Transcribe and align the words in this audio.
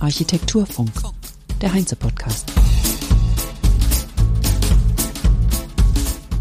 Architekturfunk, 0.00 0.90
der 1.60 1.74
Heinze-Podcast. 1.74 2.50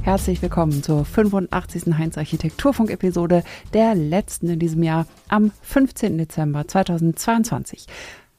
Herzlich 0.04 0.42
willkommen 0.42 0.82
zur 0.82 1.04
85. 1.04 1.98
Heinz 1.98 2.18
Architekturfunk-Episode, 2.18 3.44
der 3.74 3.94
letzten 3.94 4.48
in 4.48 4.60
diesem 4.60 4.84
Jahr 4.84 5.06
am 5.28 5.52
15. 5.64 6.18
Dezember 6.18 6.66
2022. 6.66 7.86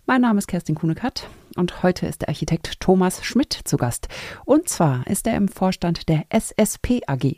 Mein 0.07 0.23
Name 0.23 0.39
ist 0.39 0.47
Kerstin 0.47 0.77
Kuhnekatz 0.77 1.25
und 1.57 1.83
heute 1.83 2.07
ist 2.07 2.23
der 2.23 2.31
Architekt 2.31 2.81
Thomas 2.81 3.23
Schmidt 3.23 3.53
zu 3.53 3.77
Gast. 3.77 4.09
Und 4.47 4.71
zwar 4.71 5.07
ist 5.09 5.27
er 5.27 5.37
im 5.37 5.49
Vorstand 5.49 6.09
der 6.09 6.25
SSP 6.31 7.03
AG. 7.07 7.37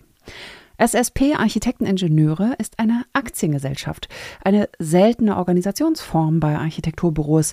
SSP 0.80 1.34
Architekteningenieure 1.36 2.54
ist 2.56 2.78
eine 2.78 3.04
Aktiengesellschaft, 3.12 4.08
eine 4.42 4.66
seltene 4.78 5.36
Organisationsform 5.36 6.40
bei 6.40 6.56
Architekturbüros. 6.56 7.52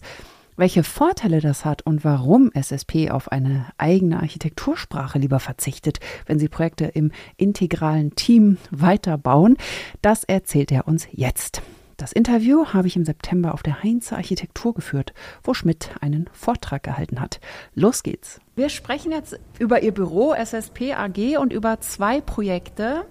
Welche 0.55 0.81
Vorteile 0.81 1.41
das 1.41 1.65
hat 1.65 1.81
und 1.81 2.05
warum 2.05 2.51
SSP 2.53 3.11
auf 3.11 3.29
eine 3.29 3.65
eigene 3.77 4.21
Architektursprache 4.21 5.19
lieber 5.19 5.41
verzichtet, 5.41 5.99
wenn 6.25 6.39
sie 6.39 6.47
Projekte 6.47 6.85
im 6.85 7.11
integralen 7.35 8.15
Team 8.15 8.59
weiterbauen, 8.71 9.57
das 10.01 10.23
erzählt 10.23 10.71
er 10.71 10.87
uns 10.87 11.05
jetzt. 11.11 11.61
Das 11.97 12.11
Interview 12.11 12.67
habe 12.73 12.87
ich 12.87 12.95
im 12.95 13.05
September 13.05 13.55
auf 13.55 13.63
der 13.63 13.81
Heinze 13.81 14.15
Architektur 14.15 14.75
geführt, 14.75 15.15
wo 15.43 15.55
Schmidt 15.55 15.89
einen 15.99 16.29
Vortrag 16.31 16.83
gehalten 16.83 17.19
hat. 17.19 17.39
Los 17.73 18.03
geht's. 18.03 18.39
Wir 18.55 18.69
sprechen 18.69 19.11
jetzt 19.11 19.39
über 19.57 19.81
Ihr 19.81 19.91
Büro 19.91 20.31
SSP 20.33 20.93
AG 20.93 21.39
und 21.39 21.51
über 21.51 21.81
zwei 21.81 22.21
Projekte. 22.21 23.07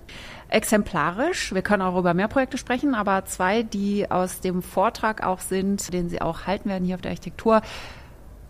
Exemplarisch. 0.48 1.52
Wir 1.52 1.62
können 1.62 1.82
auch 1.82 1.98
über 1.98 2.14
mehr 2.14 2.28
Projekte 2.28 2.58
sprechen, 2.58 2.94
aber 2.94 3.24
zwei, 3.24 3.64
die 3.64 4.08
aus 4.08 4.38
dem 4.40 4.62
Vortrag 4.62 5.26
auch 5.26 5.40
sind, 5.40 5.92
den 5.92 6.08
Sie 6.08 6.22
auch 6.22 6.46
halten 6.46 6.68
werden 6.68 6.84
hier 6.84 6.94
auf 6.94 7.02
der 7.02 7.10
Architektur. 7.10 7.62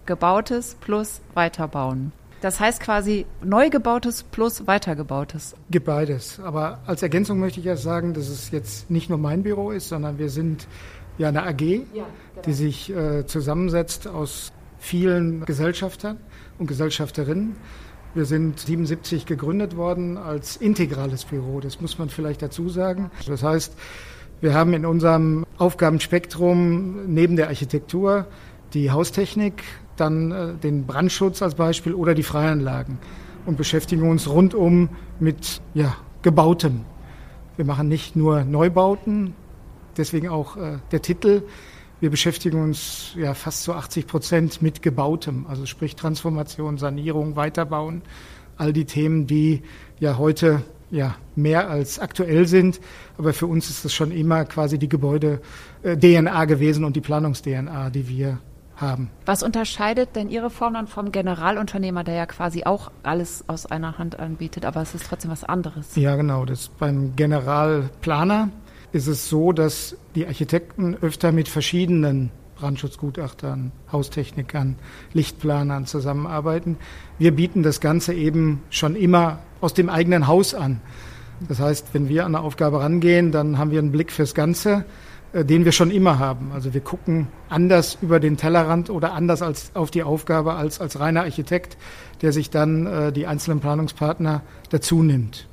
Gebautes 0.04 0.76
plus 0.78 1.22
Weiterbauen. 1.32 2.12
Das 2.40 2.60
heißt 2.60 2.80
quasi 2.80 3.26
neu 3.42 3.70
gebautes 3.70 4.22
plus 4.22 4.66
weitergebautes. 4.66 5.54
Gibt 5.70 5.86
beides. 5.86 6.38
Aber 6.40 6.80
als 6.86 7.02
Ergänzung 7.02 7.38
möchte 7.38 7.60
ich 7.60 7.66
erst 7.66 7.82
sagen, 7.82 8.14
dass 8.14 8.28
es 8.28 8.50
jetzt 8.50 8.90
nicht 8.90 9.08
nur 9.08 9.18
mein 9.18 9.42
Büro 9.42 9.70
ist, 9.70 9.88
sondern 9.88 10.18
wir 10.18 10.28
sind 10.28 10.68
ja 11.18 11.28
eine 11.28 11.44
AG, 11.44 11.60
ja, 11.60 11.82
genau. 11.94 12.06
die 12.44 12.52
sich 12.52 12.94
äh, 12.94 13.26
zusammensetzt 13.26 14.06
aus 14.06 14.52
vielen 14.78 15.44
Gesellschaftern 15.46 16.18
und 16.58 16.66
Gesellschafterinnen. 16.66 17.56
Wir 18.14 18.24
sind 18.24 18.60
77 18.60 19.26
gegründet 19.26 19.76
worden 19.76 20.16
als 20.16 20.56
integrales 20.56 21.24
Büro. 21.24 21.60
Das 21.60 21.80
muss 21.80 21.98
man 21.98 22.08
vielleicht 22.08 22.42
dazu 22.42 22.68
sagen. 22.68 23.10
Das 23.26 23.42
heißt, 23.42 23.74
wir 24.40 24.54
haben 24.54 24.74
in 24.74 24.86
unserem 24.86 25.44
Aufgabenspektrum 25.58 27.12
neben 27.12 27.36
der 27.36 27.48
Architektur 27.48 28.26
die 28.74 28.90
Haustechnik, 28.90 29.62
dann 29.96 30.32
äh, 30.32 30.54
den 30.54 30.86
Brandschutz 30.86 31.42
als 31.42 31.54
Beispiel 31.54 31.94
oder 31.94 32.14
die 32.14 32.22
Freianlagen 32.22 32.98
und 33.46 33.56
beschäftigen 33.56 34.08
uns 34.08 34.28
rundum 34.28 34.88
mit 35.20 35.60
ja, 35.74 35.96
Gebautem. 36.22 36.84
Wir 37.56 37.64
machen 37.64 37.88
nicht 37.88 38.16
nur 38.16 38.44
Neubauten, 38.44 39.34
deswegen 39.96 40.28
auch 40.28 40.56
äh, 40.56 40.78
der 40.92 41.02
Titel. 41.02 41.42
Wir 42.00 42.10
beschäftigen 42.10 42.62
uns 42.62 43.12
ja 43.16 43.32
fast 43.32 43.62
zu 43.62 43.72
80 43.72 44.06
Prozent 44.06 44.62
mit 44.62 44.82
Gebautem, 44.82 45.46
also 45.48 45.64
sprich 45.64 45.96
Transformation, 45.96 46.76
Sanierung, 46.76 47.36
Weiterbauen, 47.36 48.02
all 48.58 48.72
die 48.72 48.84
Themen, 48.84 49.26
die 49.26 49.62
ja 49.98 50.18
heute 50.18 50.62
ja 50.90 51.16
mehr 51.34 51.68
als 51.68 51.98
aktuell 51.98 52.46
sind, 52.46 52.80
aber 53.18 53.32
für 53.32 53.46
uns 53.46 53.70
ist 53.70 53.84
das 53.84 53.92
schon 53.92 54.12
immer 54.12 54.44
quasi 54.44 54.78
die 54.78 54.88
Gebäude 54.88 55.40
äh, 55.82 55.96
gewesen 55.96 56.84
und 56.84 56.96
die 56.96 57.00
Planungs 57.00 57.42
DNA, 57.42 57.90
die 57.90 58.08
wir 58.08 58.38
haben. 58.76 59.10
Was 59.24 59.42
unterscheidet 59.42 60.16
denn 60.16 60.28
Ihre 60.28 60.50
Form 60.50 60.74
dann 60.74 60.86
vom 60.86 61.12
Generalunternehmer, 61.12 62.04
der 62.04 62.14
ja 62.14 62.26
quasi 62.26 62.64
auch 62.64 62.90
alles 63.02 63.44
aus 63.48 63.66
einer 63.66 63.98
Hand 63.98 64.18
anbietet, 64.18 64.64
aber 64.64 64.82
es 64.82 64.94
ist 64.94 65.06
trotzdem 65.06 65.30
was 65.30 65.44
anderes? 65.44 65.96
Ja, 65.96 66.16
genau. 66.16 66.44
Das 66.44 66.68
beim 66.68 67.16
Generalplaner 67.16 68.50
ist 68.92 69.06
es 69.06 69.28
so, 69.28 69.52
dass 69.52 69.96
die 70.14 70.26
Architekten 70.26 70.96
öfter 70.96 71.32
mit 71.32 71.48
verschiedenen 71.48 72.30
Brandschutzgutachtern, 72.56 73.72
Haustechnikern, 73.92 74.76
Lichtplanern 75.12 75.86
zusammenarbeiten. 75.86 76.78
Wir 77.18 77.34
bieten 77.34 77.62
das 77.62 77.80
Ganze 77.80 78.14
eben 78.14 78.62
schon 78.70 78.96
immer 78.96 79.40
aus 79.60 79.74
dem 79.74 79.90
eigenen 79.90 80.26
Haus 80.26 80.54
an. 80.54 80.80
Das 81.48 81.60
heißt, 81.60 81.88
wenn 81.92 82.08
wir 82.08 82.24
an 82.24 82.34
eine 82.34 82.44
Aufgabe 82.44 82.80
rangehen, 82.80 83.30
dann 83.30 83.58
haben 83.58 83.70
wir 83.70 83.78
einen 83.78 83.92
Blick 83.92 84.10
fürs 84.10 84.34
Ganze 84.34 84.86
den 85.44 85.64
wir 85.64 85.72
schon 85.72 85.90
immer 85.90 86.18
haben. 86.18 86.50
Also 86.52 86.72
wir 86.74 86.80
gucken 86.80 87.28
anders 87.48 87.98
über 88.00 88.20
den 88.20 88.36
Tellerrand 88.36 88.90
oder 88.90 89.12
anders 89.12 89.42
als 89.42 89.70
auf 89.74 89.90
die 89.90 90.02
Aufgabe 90.02 90.54
als 90.54 90.80
als 90.80 90.98
reiner 90.98 91.22
Architekt, 91.22 91.76
der 92.22 92.32
sich 92.32 92.50
dann 92.50 92.86
äh, 92.86 93.12
die 93.12 93.26
einzelnen 93.26 93.60
Planungspartner 93.60 94.42
dazu 94.70 95.02
nimmt. 95.02 95.46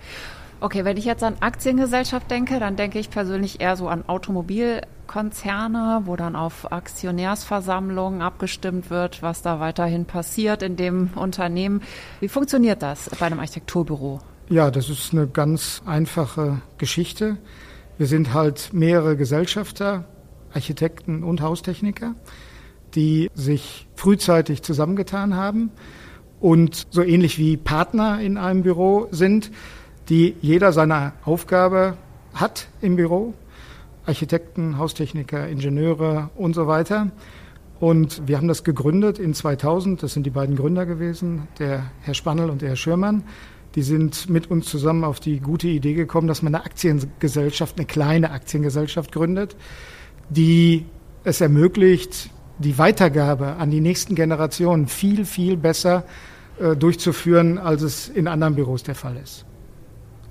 Okay, 0.63 0.85
wenn 0.85 0.95
ich 0.95 1.03
jetzt 1.03 1.23
an 1.23 1.35
Aktiengesellschaft 1.41 2.31
denke, 2.31 2.57
dann 2.57 2.77
denke 2.77 2.97
ich 2.97 3.09
persönlich 3.09 3.59
eher 3.59 3.75
so 3.75 3.89
an 3.89 4.05
Automobilkonzerne, 4.07 6.03
wo 6.05 6.15
dann 6.15 6.37
auf 6.37 6.71
Aktionärsversammlungen 6.71 8.21
abgestimmt 8.21 8.89
wird, 8.89 9.21
was 9.21 9.41
da 9.41 9.59
weiterhin 9.59 10.05
passiert 10.05 10.63
in 10.63 10.77
dem 10.77 11.09
Unternehmen. 11.15 11.81
Wie 12.21 12.29
funktioniert 12.29 12.81
das 12.81 13.09
bei 13.19 13.25
einem 13.25 13.39
Architekturbüro? 13.39 14.21
Ja, 14.47 14.71
das 14.71 14.89
ist 14.89 15.11
eine 15.11 15.27
ganz 15.27 15.81
einfache 15.85 16.61
Geschichte. 16.77 17.35
Wir 18.03 18.09
sind 18.09 18.33
halt 18.33 18.73
mehrere 18.73 19.15
Gesellschafter, 19.15 20.03
Architekten 20.53 21.23
und 21.23 21.39
Haustechniker, 21.39 22.15
die 22.95 23.29
sich 23.33 23.87
frühzeitig 23.95 24.61
zusammengetan 24.61 25.37
haben 25.37 25.71
und 26.41 26.85
so 26.89 27.01
ähnlich 27.01 27.39
wie 27.39 27.55
Partner 27.55 28.19
in 28.19 28.37
einem 28.37 28.63
Büro 28.63 29.07
sind, 29.11 29.51
die 30.09 30.35
jeder 30.41 30.73
seine 30.73 31.13
Aufgabe 31.23 31.95
hat 32.33 32.67
im 32.81 32.97
Büro. 32.97 33.35
Architekten, 34.05 34.77
Haustechniker, 34.77 35.47
Ingenieure 35.47 36.29
und 36.35 36.55
so 36.55 36.67
weiter. 36.67 37.09
Und 37.79 38.27
wir 38.27 38.35
haben 38.35 38.49
das 38.49 38.65
gegründet 38.65 39.17
in 39.17 39.33
2000. 39.33 40.03
Das 40.03 40.13
sind 40.13 40.25
die 40.25 40.29
beiden 40.29 40.57
Gründer 40.57 40.85
gewesen, 40.85 41.47
der 41.57 41.85
Herr 42.01 42.15
Spannel 42.15 42.49
und 42.49 42.61
der 42.61 42.67
Herr 42.67 42.75
Schürmann 42.75 43.23
die 43.75 43.81
sind 43.81 44.29
mit 44.29 44.51
uns 44.51 44.67
zusammen 44.67 45.03
auf 45.03 45.19
die 45.19 45.39
gute 45.39 45.67
Idee 45.67 45.93
gekommen, 45.93 46.27
dass 46.27 46.41
man 46.41 46.53
eine 46.53 46.65
Aktiengesellschaft, 46.65 47.77
eine 47.77 47.87
kleine 47.87 48.31
Aktiengesellschaft 48.31 49.11
gründet, 49.11 49.55
die 50.29 50.85
es 51.23 51.41
ermöglicht, 51.41 52.29
die 52.59 52.77
Weitergabe 52.77 53.55
an 53.55 53.71
die 53.71 53.81
nächsten 53.81 54.15
Generationen 54.15 54.87
viel, 54.87 55.25
viel 55.25 55.57
besser 55.57 56.05
äh, 56.59 56.75
durchzuführen, 56.75 57.57
als 57.57 57.81
es 57.81 58.09
in 58.09 58.27
anderen 58.27 58.55
Büros 58.55 58.83
der 58.83 58.95
Fall 58.95 59.17
ist. 59.17 59.45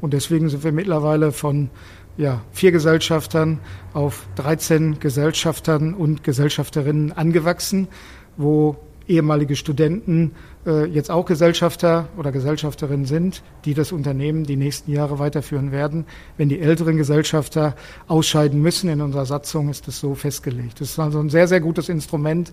Und 0.00 0.12
deswegen 0.12 0.48
sind 0.48 0.62
wir 0.64 0.72
mittlerweile 0.72 1.32
von 1.32 1.70
ja, 2.16 2.42
vier 2.52 2.72
Gesellschaftern 2.72 3.58
auf 3.92 4.26
13 4.36 5.00
Gesellschaftern 5.00 5.94
und 5.94 6.22
Gesellschafterinnen 6.22 7.12
angewachsen, 7.12 7.88
wo 8.36 8.76
ehemalige 9.08 9.56
Studenten 9.56 10.32
jetzt 10.64 11.10
auch 11.10 11.26
Gesellschafter 11.26 12.06
oder 12.16 12.30
Gesellschafterinnen 12.30 13.04
sind, 13.04 13.42
die 13.64 13.74
das 13.74 13.90
Unternehmen 13.90 14.44
die 14.44 14.56
nächsten 14.56 14.92
Jahre 14.92 15.18
weiterführen 15.18 15.72
werden. 15.72 16.04
Wenn 16.36 16.48
die 16.48 16.60
älteren 16.60 16.96
Gesellschafter 16.96 17.74
ausscheiden 18.06 18.62
müssen 18.62 18.88
in 18.88 19.00
unserer 19.00 19.26
Satzung, 19.26 19.68
ist 19.70 19.88
das 19.88 19.98
so 19.98 20.14
festgelegt. 20.14 20.80
Das 20.80 20.90
ist 20.90 20.98
also 21.00 21.18
ein 21.18 21.30
sehr, 21.30 21.48
sehr 21.48 21.60
gutes 21.60 21.88
Instrument, 21.88 22.52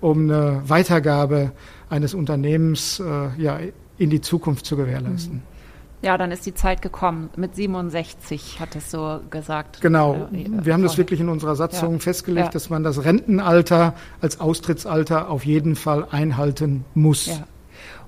um 0.00 0.30
eine 0.30 0.62
Weitergabe 0.66 1.52
eines 1.90 2.14
Unternehmens 2.14 2.98
äh, 3.00 3.42
ja, 3.42 3.58
in 3.98 4.08
die 4.08 4.22
Zukunft 4.22 4.64
zu 4.64 4.76
gewährleisten. 4.76 5.42
Ja, 6.02 6.16
dann 6.16 6.30
ist 6.32 6.46
die 6.46 6.54
Zeit 6.54 6.80
gekommen. 6.80 7.28
Mit 7.36 7.54
67 7.54 8.58
hat 8.58 8.74
es 8.74 8.90
so 8.90 9.20
gesagt. 9.28 9.80
Genau. 9.82 10.28
Äh, 10.32 10.64
Wir 10.64 10.72
haben 10.72 10.82
das 10.82 10.96
wirklich 10.96 11.20
in 11.20 11.28
unserer 11.28 11.56
Satzung 11.56 11.94
ja. 11.94 11.98
festgelegt, 11.98 12.46
ja. 12.46 12.52
dass 12.52 12.70
man 12.70 12.82
das 12.82 13.04
Rentenalter 13.04 13.94
als 14.20 14.40
Austrittsalter 14.40 15.28
auf 15.28 15.44
jeden 15.44 15.76
Fall 15.76 16.06
einhalten 16.10 16.84
muss. 16.94 17.26
Ja. 17.26 17.46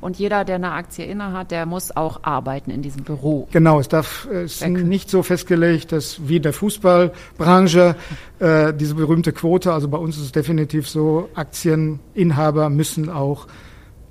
Und 0.00 0.19
jeder, 0.19 0.44
der 0.44 0.56
eine 0.56 0.72
Aktie 0.72 1.05
innehat, 1.05 1.52
der 1.52 1.64
muss 1.64 1.94
auch 1.96 2.25
arbeiten 2.25 2.72
in 2.72 2.82
diesem 2.82 3.05
Büro. 3.05 3.46
Genau, 3.52 3.78
es 3.78 3.88
darf 3.88 4.26
es 4.26 4.61
ist 4.61 4.66
nicht 4.66 5.08
so 5.08 5.22
festgelegt, 5.22 5.93
dass 5.93 6.26
wie 6.26 6.40
der 6.40 6.52
Fußballbranche 6.52 7.94
äh, 8.40 8.75
diese 8.75 8.96
berühmte 8.96 9.32
Quote, 9.32 9.72
also 9.72 9.88
bei 9.88 9.99
uns 9.99 10.16
ist 10.16 10.25
es 10.25 10.32
definitiv 10.32 10.88
so, 10.88 11.28
Aktieninhaber 11.34 12.69
müssen 12.69 13.11
auch 13.11 13.46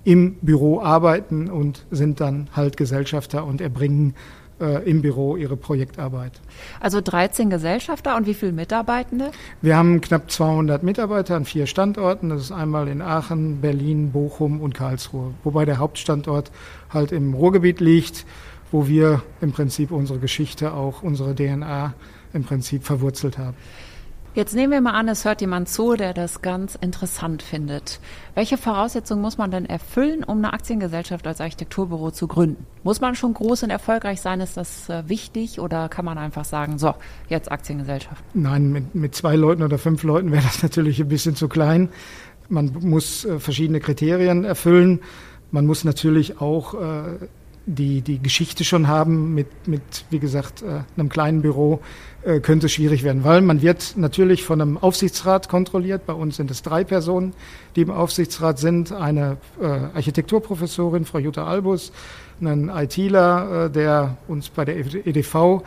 im 0.04 0.36
Büro 0.42 0.82
arbeiten 0.82 1.50
und 1.50 1.86
sind 1.92 2.20
dann 2.20 2.50
halt 2.56 2.78
Gesellschafter 2.78 3.46
und 3.46 3.62
erbringen 3.62 4.16
äh, 4.62 4.90
im 4.90 5.02
Büro 5.02 5.36
ihre 5.36 5.58
Projektarbeit. 5.58 6.40
Also 6.80 7.02
13 7.02 7.50
Gesellschafter 7.50 8.16
und 8.16 8.28
wie 8.28 8.34
viele 8.34 8.52
Mitarbeitende? 8.52 9.32
Wir 9.62 9.76
haben 9.76 10.02
knapp 10.02 10.32
200 10.32 10.84
Mitarbeiter 10.84 11.36
an 11.36 11.46
vier 11.46 11.66
Standorten. 11.66 12.30
Das 12.30 12.42
ist 12.42 12.52
einmal 12.52 12.88
in 12.88 13.02
Aachen, 13.02 13.62
Berlin, 13.62 14.12
Bochum 14.12 14.62
und 14.62 14.74
Karlsruhe. 14.74 15.34
Wobei 15.44 15.66
der 15.66 15.78
Hauptstandort 15.78 16.52
halt 16.90 17.12
im 17.12 17.34
Ruhrgebiet 17.34 17.80
liegt, 17.80 18.26
wo 18.72 18.88
wir 18.88 19.22
im 19.42 19.52
Prinzip 19.52 19.92
unsere 19.92 20.20
Geschichte, 20.20 20.74
auch 20.74 21.04
unsere 21.04 21.36
DNA 21.36 21.94
im 22.34 22.44
Prinzip 22.44 22.84
verwurzelt 22.84 23.38
haben. 23.38 23.58
Jetzt 24.34 24.56
nehmen 24.56 24.72
wir 24.72 24.80
mal 24.80 24.94
an, 24.94 25.10
es 25.10 25.26
hört 25.26 25.42
jemand 25.42 25.68
zu, 25.68 25.98
der 25.98 26.14
das 26.14 26.42
ganz 26.42 26.76
interessant 26.76 27.44
findet. 27.44 28.00
Welche 28.34 28.58
Voraussetzungen 28.58 29.22
muss 29.22 29.38
man 29.38 29.52
denn 29.52 29.66
erfüllen, 29.66 30.24
um 30.24 30.38
eine 30.38 30.54
Aktiengesellschaft 30.54 31.28
als 31.28 31.42
Architekturbüro 31.42 32.12
zu 32.12 32.28
gründen? 32.28 32.66
Muss 32.84 33.02
man 33.02 33.16
schon 33.16 33.34
groß 33.34 33.64
und 33.64 33.72
erfolgreich 33.72 34.22
sein? 34.22 34.40
Ist 34.40 34.56
das 34.56 34.88
äh, 34.88 35.04
wichtig 35.10 35.60
oder 35.60 35.90
kann 35.90 36.06
man 36.06 36.18
einfach 36.18 36.46
sagen, 36.46 36.78
so, 36.78 36.94
jetzt 37.28 37.52
Aktiengesellschaft? 37.52 38.24
Nein, 38.34 38.72
mit, 38.72 38.96
mit 38.96 39.16
zwei 39.16 39.36
Leuten 39.36 39.64
oder 39.64 39.78
fünf 39.78 40.02
Leuten 40.04 40.32
wäre 40.32 40.44
das 40.44 40.64
natürlich 40.64 41.02
ein 41.02 41.10
bisschen 41.10 41.36
zu 41.36 41.50
klein. 41.50 41.90
Man 42.48 42.72
muss 42.80 43.26
äh, 43.26 43.38
verschiedene 43.38 43.82
Kriterien 43.82 44.46
erfüllen. 44.46 45.02
Man 45.52 45.66
muss 45.66 45.84
natürlich 45.84 46.40
auch 46.40 46.74
äh, 46.76 47.18
die, 47.66 48.00
die 48.00 48.20
Geschichte 48.20 48.64
schon 48.64 48.88
haben 48.88 49.34
mit, 49.36 49.68
mit 49.68 50.06
wie 50.10 50.20
gesagt, 50.20 50.64
einem 50.64 51.10
kleinen 51.10 51.42
Büro, 51.42 51.82
könnte 52.42 52.70
schwierig 52.70 53.04
werden, 53.04 53.24
weil 53.24 53.42
man 53.42 53.62
wird 53.62 53.94
natürlich 53.96 54.44
von 54.44 54.62
einem 54.62 54.78
Aufsichtsrat 54.78 55.50
kontrolliert. 55.50 56.06
Bei 56.06 56.14
uns 56.14 56.38
sind 56.38 56.52
es 56.52 56.62
drei 56.62 56.84
Personen, 56.84 57.34
die 57.76 57.82
im 57.82 57.92
Aufsichtsrat 57.92 58.60
sind. 58.60 58.92
Eine 58.92 59.38
äh, 59.60 59.66
Architekturprofessorin, 59.66 61.06
Frau 61.06 61.20
Jutta 61.20 61.46
Albus, 61.46 61.92
einen 62.40 62.70
ITler, 62.70 63.70
der 63.70 64.18
uns 64.28 64.50
bei 64.50 64.66
der 64.66 64.76
EDV 64.78 65.62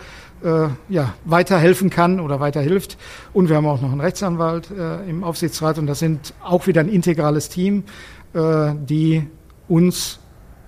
ja, 0.89 1.15
weiterhelfen 1.25 1.89
kann 1.89 2.19
oder 2.19 2.41
weiterhilft. 2.41 2.99
Und 3.33 3.49
wir 3.49 3.57
haben 3.57 3.67
auch 3.67 3.81
noch 3.81 3.93
einen 3.93 4.00
Rechtsanwalt 4.00 4.71
im 5.09 5.23
Aufsichtsrat 5.23 5.79
und 5.79 5.87
das 5.87 6.00
sind 6.00 6.35
auch 6.43 6.67
wieder 6.67 6.81
ein 6.81 6.89
integrales 6.89 7.49
Team, 7.49 7.85
die 8.35 9.27
uns 9.69 10.19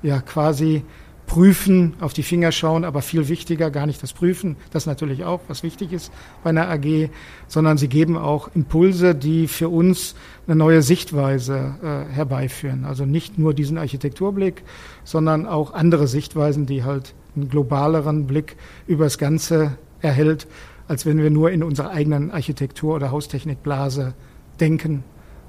ja 0.03 0.21
quasi 0.21 0.85
prüfen, 1.27 1.95
auf 2.01 2.13
die 2.13 2.23
Finger 2.23 2.53
schauen, 2.53 2.85
aber 2.85 3.03
viel 3.03 3.29
wichtiger 3.29 3.71
gar 3.71 3.87
nicht 3.87 4.03
das 4.03 4.13
Prüfen, 4.13 4.57
das 4.71 4.87
natürlich 4.87 5.25
auch, 5.25 5.41
was 5.49 5.63
wichtig 5.63 5.93
ist 5.93 6.13
bei 6.45 6.51
einer 6.51 6.69
AG, 6.69 7.11
sondern 7.49 7.79
sie 7.79 7.89
geben 7.89 8.17
auch 8.17 8.49
Impulse, 8.55 9.15
die 9.15 9.49
für 9.49 9.69
uns 9.69 10.15
eine 10.47 10.57
neue 10.57 10.83
Sichtweise 10.83 11.75
äh, 11.83 12.13
herbeiführen. 12.13 12.85
Also 12.85 13.05
nicht 13.05 13.39
nur 13.39 13.55
diesen 13.55 13.77
Architekturblick, 13.77 14.63
sondern 15.05 15.47
auch 15.47 15.75
andere 15.75 16.07
Sichtweisen, 16.07 16.67
die 16.67 16.85
halt 16.85 17.15
einen 17.35 17.49
globaleren 17.49 18.27
Blick 18.27 18.57
über 18.87 19.05
das 19.05 19.19
Ganze 19.19 19.77
erhält, 20.01 20.47
als 20.89 21.07
wenn 21.07 21.19
wir 21.19 21.31
nur 21.31 21.51
in 21.51 21.63
unserer 21.63 21.91
eigenen 21.91 22.31
Architektur- 22.31 22.95
oder 22.95 23.11
Haustechnikblase 23.11 24.15
denken 24.61 25.03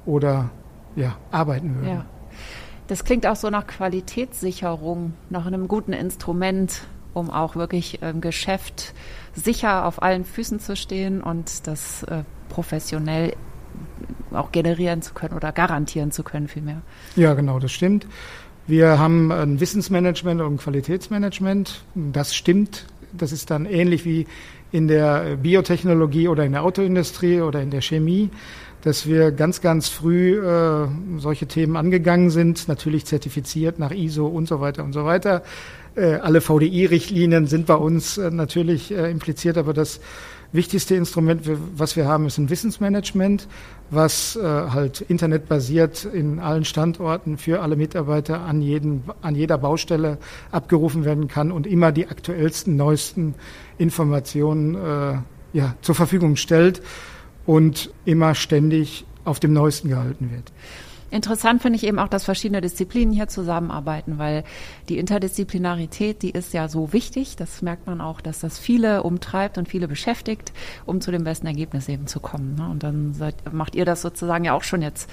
oder 0.05 0.49
ja, 0.95 1.15
arbeiten 1.31 1.75
würden. 1.75 1.87
Ja. 1.87 2.05
Das 2.87 3.03
klingt 3.03 3.27
auch 3.27 3.35
so 3.35 3.49
nach 3.49 3.67
Qualitätssicherung, 3.67 5.13
nach 5.29 5.45
einem 5.45 5.67
guten 5.67 5.93
Instrument, 5.93 6.81
um 7.13 7.29
auch 7.29 7.55
wirklich 7.55 8.01
im 8.01 8.21
Geschäft 8.21 8.93
sicher 9.33 9.85
auf 9.85 10.01
allen 10.01 10.23
Füßen 10.23 10.59
zu 10.59 10.75
stehen 10.75 11.21
und 11.21 11.67
das 11.67 12.03
äh, 12.03 12.23
professionell 12.49 13.33
auch 14.31 14.51
generieren 14.51 15.01
zu 15.01 15.13
können 15.13 15.35
oder 15.35 15.51
garantieren 15.51 16.11
zu 16.11 16.23
können 16.23 16.47
vielmehr. 16.47 16.81
Ja, 17.15 17.33
genau, 17.33 17.59
das 17.59 17.71
stimmt. 17.71 18.07
Wir 18.67 18.99
haben 18.99 19.31
ein 19.31 19.59
Wissensmanagement 19.59 20.41
und 20.41 20.55
ein 20.55 20.57
Qualitätsmanagement. 20.57 21.83
Das 21.95 22.35
stimmt. 22.35 22.85
Das 23.13 23.31
ist 23.31 23.49
dann 23.49 23.65
ähnlich 23.65 24.03
wie 24.05 24.27
in 24.71 24.87
der 24.87 25.37
Biotechnologie 25.37 26.27
oder 26.27 26.43
in 26.43 26.51
der 26.51 26.63
Autoindustrie 26.63 27.41
oder 27.41 27.61
in 27.61 27.71
der 27.71 27.81
Chemie 27.81 28.29
dass 28.81 29.07
wir 29.07 29.31
ganz, 29.31 29.61
ganz 29.61 29.89
früh 29.89 30.39
äh, 30.39 30.87
solche 31.17 31.47
Themen 31.47 31.75
angegangen 31.75 32.29
sind, 32.29 32.67
natürlich 32.67 33.05
zertifiziert 33.05 33.79
nach 33.79 33.91
ISO 33.91 34.27
und 34.27 34.47
so 34.47 34.61
weiter 34.61 34.83
und 34.83 34.93
so 34.93 35.05
weiter. 35.05 35.43
Äh, 35.95 36.15
alle 36.15 36.41
VDI-Richtlinien 36.41 37.47
sind 37.47 37.65
bei 37.65 37.75
uns 37.75 38.17
äh, 38.17 38.29
natürlich 38.29 38.91
äh, 38.91 39.09
impliziert, 39.09 39.57
aber 39.57 39.73
das 39.73 39.99
wichtigste 40.51 40.95
Instrument, 40.95 41.41
was 41.75 41.95
wir 41.95 42.07
haben, 42.07 42.25
ist 42.25 42.37
ein 42.37 42.49
Wissensmanagement, 42.49 43.47
was 43.89 44.35
äh, 44.35 44.41
halt 44.41 45.01
internetbasiert 45.01 46.05
in 46.05 46.39
allen 46.39 46.65
Standorten 46.65 47.37
für 47.37 47.61
alle 47.61 47.75
Mitarbeiter 47.75 48.41
an, 48.41 48.61
jeden, 48.61 49.03
an 49.21 49.35
jeder 49.35 49.57
Baustelle 49.57 50.17
abgerufen 50.51 51.03
werden 51.03 51.27
kann 51.27 51.51
und 51.51 51.67
immer 51.67 51.91
die 51.91 52.07
aktuellsten, 52.07 52.75
neuesten 52.75 53.35
Informationen 53.77 54.75
äh, 54.75 55.17
ja, 55.53 55.75
zur 55.81 55.95
Verfügung 55.95 56.35
stellt 56.35 56.81
und 57.47 57.89
immer 58.05 58.35
ständig 58.35 59.05
auf 59.25 59.39
dem 59.39 59.53
Neuesten 59.53 59.89
gehalten 59.89 60.29
wird. 60.31 60.51
Interessant 61.09 61.61
finde 61.61 61.77
ich 61.77 61.85
eben 61.85 61.99
auch, 61.99 62.09
dass 62.09 62.25
verschiedene 62.25 62.59
Disziplinen 62.59 63.13
hier 63.13 63.29
zusammenarbeiten, 63.29 64.17
weil 64.17 64.43
die 64.89 64.97
Interdisziplinarität, 64.97 66.21
die 66.21 66.31
ist 66.31 66.53
ja 66.53 66.67
so 66.67 66.91
wichtig. 66.91 67.37
Das 67.37 67.61
merkt 67.61 67.87
man 67.87 68.01
auch, 68.01 68.19
dass 68.19 68.39
das 68.39 68.59
viele 68.59 69.03
umtreibt 69.03 69.57
und 69.57 69.69
viele 69.69 69.87
beschäftigt, 69.87 70.51
um 70.85 70.99
zu 70.99 71.11
dem 71.11 71.23
besten 71.23 71.47
Ergebnis 71.47 71.87
eben 71.87 72.07
zu 72.07 72.19
kommen. 72.19 72.55
Ne? 72.55 72.67
Und 72.69 72.83
dann 72.83 73.13
seid, 73.13 73.35
macht 73.53 73.75
ihr 73.75 73.85
das 73.85 74.01
sozusagen 74.01 74.43
ja 74.43 74.53
auch 74.53 74.63
schon 74.63 74.81
jetzt. 74.81 75.09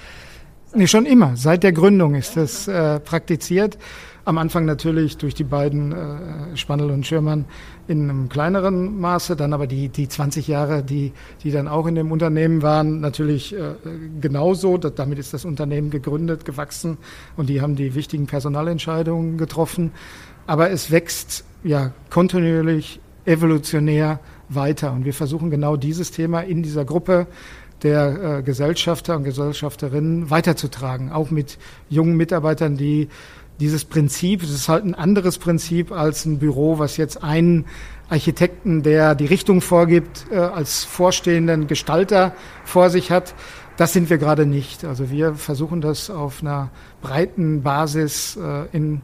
Nee, 0.73 0.87
schon 0.87 1.05
immer. 1.05 1.37
Seit 1.37 1.63
der 1.63 1.71
Gründung 1.71 2.15
ist 2.15 2.35
das 2.35 2.67
äh, 2.67 2.99
praktiziert. 2.99 3.77
Am 4.25 4.39
Anfang 4.39 4.65
natürlich 4.65 5.17
durch 5.17 5.35
die 5.35 5.43
beiden 5.43 5.91
äh, 5.91 6.57
Spannel 6.57 6.89
und 6.89 7.05
Schirmann 7.05 7.45
in 7.87 8.09
einem 8.09 8.27
kleineren 8.27 8.99
Maße, 8.99 9.35
dann 9.35 9.53
aber 9.53 9.67
die, 9.67 9.89
die 9.89 10.09
20 10.09 10.47
Jahre, 10.47 10.81
die, 10.81 11.13
die 11.43 11.51
dann 11.51 11.67
auch 11.67 11.85
in 11.85 11.93
dem 11.93 12.11
Unternehmen 12.11 12.63
waren, 12.63 13.01
natürlich 13.01 13.55
äh, 13.55 13.75
genauso. 14.19 14.77
Das, 14.77 14.95
damit 14.95 15.19
ist 15.19 15.35
das 15.35 15.45
Unternehmen 15.45 15.91
gegründet, 15.91 16.43
gewachsen 16.43 16.97
und 17.37 17.49
die 17.49 17.61
haben 17.61 17.75
die 17.75 17.93
wichtigen 17.93 18.25
Personalentscheidungen 18.25 19.37
getroffen. 19.37 19.91
Aber 20.47 20.71
es 20.71 20.89
wächst 20.89 21.45
ja 21.63 21.91
kontinuierlich, 22.09 22.99
evolutionär 23.25 24.19
weiter 24.49 24.91
und 24.91 25.05
wir 25.05 25.13
versuchen 25.13 25.51
genau 25.51 25.77
dieses 25.77 26.09
Thema 26.09 26.41
in 26.41 26.63
dieser 26.63 26.83
Gruppe 26.83 27.27
der 27.83 28.39
äh, 28.39 28.43
Gesellschafter 28.43 29.17
und 29.17 29.23
Gesellschafterinnen 29.23 30.31
weiterzutragen, 30.31 31.11
auch 31.11 31.29
mit 31.29 31.59
jungen 31.89 32.17
Mitarbeitern, 32.17 32.77
die 32.77 33.09
dieses 33.59 33.85
Prinzip, 33.85 34.43
es 34.43 34.49
ist 34.49 34.69
halt 34.69 34.83
ein 34.83 34.95
anderes 34.95 35.37
Prinzip 35.37 35.91
als 35.91 36.25
ein 36.25 36.39
Büro, 36.39 36.79
was 36.79 36.97
jetzt 36.97 37.23
einen 37.23 37.65
Architekten, 38.09 38.83
der 38.83 39.15
die 39.15 39.25
Richtung 39.25 39.61
vorgibt, 39.61 40.25
äh, 40.31 40.37
als 40.37 40.83
vorstehenden 40.83 41.67
Gestalter 41.67 42.33
vor 42.63 42.89
sich 42.89 43.11
hat. 43.11 43.33
Das 43.77 43.93
sind 43.93 44.09
wir 44.09 44.17
gerade 44.17 44.45
nicht. 44.45 44.85
Also 44.85 45.09
wir 45.09 45.35
versuchen 45.35 45.81
das 45.81 46.09
auf 46.09 46.41
einer 46.41 46.69
breiten 47.01 47.61
Basis 47.63 48.37
äh, 48.37 48.65
in, 48.71 49.01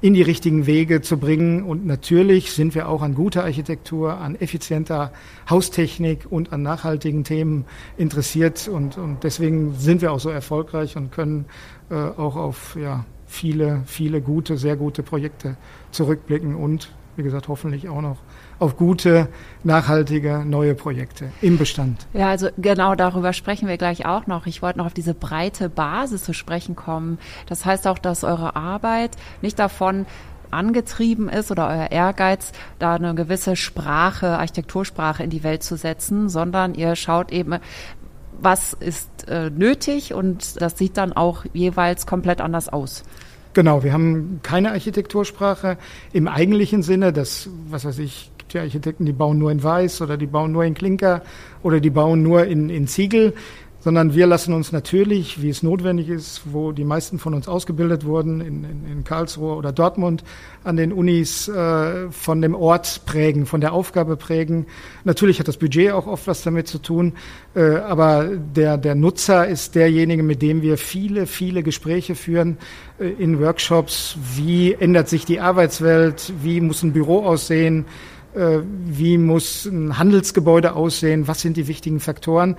in 0.00 0.14
die 0.14 0.22
richtigen 0.22 0.66
Wege 0.66 1.00
zu 1.00 1.16
bringen. 1.16 1.64
Und 1.64 1.86
natürlich 1.86 2.52
sind 2.52 2.74
wir 2.74 2.88
auch 2.88 3.02
an 3.02 3.14
guter 3.14 3.44
Architektur, 3.44 4.18
an 4.18 4.36
effizienter 4.36 5.12
Haustechnik 5.48 6.26
und 6.30 6.52
an 6.52 6.62
nachhaltigen 6.62 7.24
Themen 7.24 7.64
interessiert. 7.96 8.68
Und, 8.68 8.98
und 8.98 9.24
deswegen 9.24 9.74
sind 9.78 10.02
wir 10.02 10.12
auch 10.12 10.20
so 10.20 10.30
erfolgreich 10.30 10.96
und 10.96 11.10
können 11.10 11.46
äh, 11.90 11.94
auch 11.94 12.36
auf 12.36 12.76
ja, 12.80 13.04
viele, 13.34 13.82
viele 13.86 14.20
gute, 14.20 14.56
sehr 14.56 14.76
gute 14.76 15.02
Projekte 15.02 15.56
zurückblicken 15.90 16.54
und, 16.54 16.90
wie 17.16 17.22
gesagt, 17.22 17.48
hoffentlich 17.48 17.88
auch 17.88 18.00
noch 18.00 18.18
auf 18.60 18.76
gute, 18.76 19.28
nachhaltige 19.64 20.44
neue 20.46 20.74
Projekte 20.74 21.32
im 21.42 21.58
Bestand. 21.58 22.06
Ja, 22.12 22.28
also 22.28 22.48
genau 22.56 22.94
darüber 22.94 23.32
sprechen 23.32 23.68
wir 23.68 23.76
gleich 23.76 24.06
auch 24.06 24.26
noch. 24.26 24.46
Ich 24.46 24.62
wollte 24.62 24.78
noch 24.78 24.86
auf 24.86 24.94
diese 24.94 25.14
breite 25.14 25.68
Basis 25.68 26.24
zu 26.24 26.32
sprechen 26.32 26.76
kommen. 26.76 27.18
Das 27.46 27.64
heißt 27.66 27.88
auch, 27.88 27.98
dass 27.98 28.22
eure 28.22 28.54
Arbeit 28.54 29.16
nicht 29.42 29.58
davon 29.58 30.06
angetrieben 30.52 31.28
ist 31.28 31.50
oder 31.50 31.68
euer 31.68 31.90
Ehrgeiz, 31.90 32.52
da 32.78 32.94
eine 32.94 33.16
gewisse 33.16 33.56
Sprache, 33.56 34.38
Architektursprache 34.38 35.24
in 35.24 35.30
die 35.30 35.42
Welt 35.42 35.64
zu 35.64 35.76
setzen, 35.76 36.28
sondern 36.28 36.74
ihr 36.74 36.94
schaut 36.94 37.32
eben, 37.32 37.56
was 38.40 38.72
ist 38.74 39.28
äh, 39.28 39.50
nötig 39.50 40.14
und 40.14 40.60
das 40.60 40.78
sieht 40.78 40.96
dann 40.96 41.12
auch 41.12 41.44
jeweils 41.52 42.06
komplett 42.06 42.40
anders 42.40 42.68
aus. 42.68 43.04
Genau, 43.54 43.84
wir 43.84 43.92
haben 43.92 44.40
keine 44.42 44.72
Architektursprache 44.72 45.78
im 46.12 46.26
eigentlichen 46.26 46.82
Sinne, 46.82 47.12
das, 47.12 47.48
was 47.68 47.84
weiß 47.84 48.00
ich, 48.00 48.32
ja 48.54 48.62
Architekten, 48.62 49.04
die 49.04 49.12
bauen 49.12 49.38
nur 49.38 49.50
in 49.50 49.62
Weiß 49.62 50.00
oder 50.00 50.16
die 50.16 50.26
bauen 50.26 50.52
nur 50.52 50.64
in 50.64 50.74
Klinker 50.74 51.22
oder 51.62 51.80
die 51.80 51.90
bauen 51.90 52.22
nur 52.22 52.44
in, 52.44 52.70
in 52.70 52.86
Ziegel 52.86 53.34
sondern 53.84 54.14
wir 54.14 54.26
lassen 54.26 54.54
uns 54.54 54.72
natürlich, 54.72 55.42
wie 55.42 55.50
es 55.50 55.62
notwendig 55.62 56.08
ist, 56.08 56.40
wo 56.46 56.72
die 56.72 56.84
meisten 56.84 57.18
von 57.18 57.34
uns 57.34 57.46
ausgebildet 57.46 58.06
wurden, 58.06 58.40
in, 58.40 58.64
in, 58.64 58.86
in 58.90 59.04
Karlsruhe 59.04 59.56
oder 59.56 59.72
Dortmund, 59.72 60.24
an 60.64 60.78
den 60.78 60.90
Unis 60.90 61.48
äh, 61.48 62.10
von 62.10 62.40
dem 62.40 62.54
Ort 62.54 63.02
prägen, 63.04 63.44
von 63.44 63.60
der 63.60 63.74
Aufgabe 63.74 64.16
prägen. 64.16 64.64
Natürlich 65.04 65.38
hat 65.38 65.48
das 65.48 65.58
Budget 65.58 65.92
auch 65.92 66.06
oft 66.06 66.26
was 66.26 66.40
damit 66.40 66.66
zu 66.66 66.78
tun, 66.78 67.12
äh, 67.54 67.76
aber 67.76 68.30
der, 68.56 68.78
der 68.78 68.94
Nutzer 68.94 69.46
ist 69.46 69.74
derjenige, 69.74 70.22
mit 70.22 70.40
dem 70.40 70.62
wir 70.62 70.78
viele, 70.78 71.26
viele 71.26 71.62
Gespräche 71.62 72.14
führen 72.14 72.56
äh, 72.98 73.08
in 73.08 73.38
Workshops. 73.38 74.16
Wie 74.34 74.72
ändert 74.72 75.10
sich 75.10 75.26
die 75.26 75.40
Arbeitswelt? 75.40 76.32
Wie 76.42 76.62
muss 76.62 76.82
ein 76.82 76.94
Büro 76.94 77.22
aussehen? 77.22 77.84
Äh, 78.34 78.60
wie 78.86 79.18
muss 79.18 79.66
ein 79.66 79.98
Handelsgebäude 79.98 80.74
aussehen? 80.74 81.28
Was 81.28 81.42
sind 81.42 81.58
die 81.58 81.68
wichtigen 81.68 82.00
Faktoren? 82.00 82.56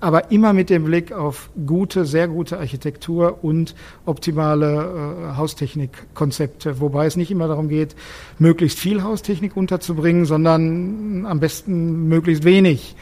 Aber 0.00 0.30
immer 0.30 0.52
mit 0.52 0.70
dem 0.70 0.84
Blick 0.84 1.12
auf 1.12 1.50
gute, 1.66 2.04
sehr 2.04 2.28
gute 2.28 2.58
Architektur 2.58 3.38
und 3.42 3.74
optimale 4.06 5.32
äh, 5.32 5.36
Haustechnikkonzepte, 5.36 6.80
wobei 6.80 7.06
es 7.06 7.16
nicht 7.16 7.30
immer 7.30 7.48
darum 7.48 7.68
geht, 7.68 7.94
möglichst 8.38 8.78
viel 8.78 9.02
Haustechnik 9.02 9.56
unterzubringen, 9.56 10.24
sondern 10.24 11.26
am 11.26 11.40
besten 11.40 12.08
möglichst 12.08 12.44
wenig, 12.44 12.96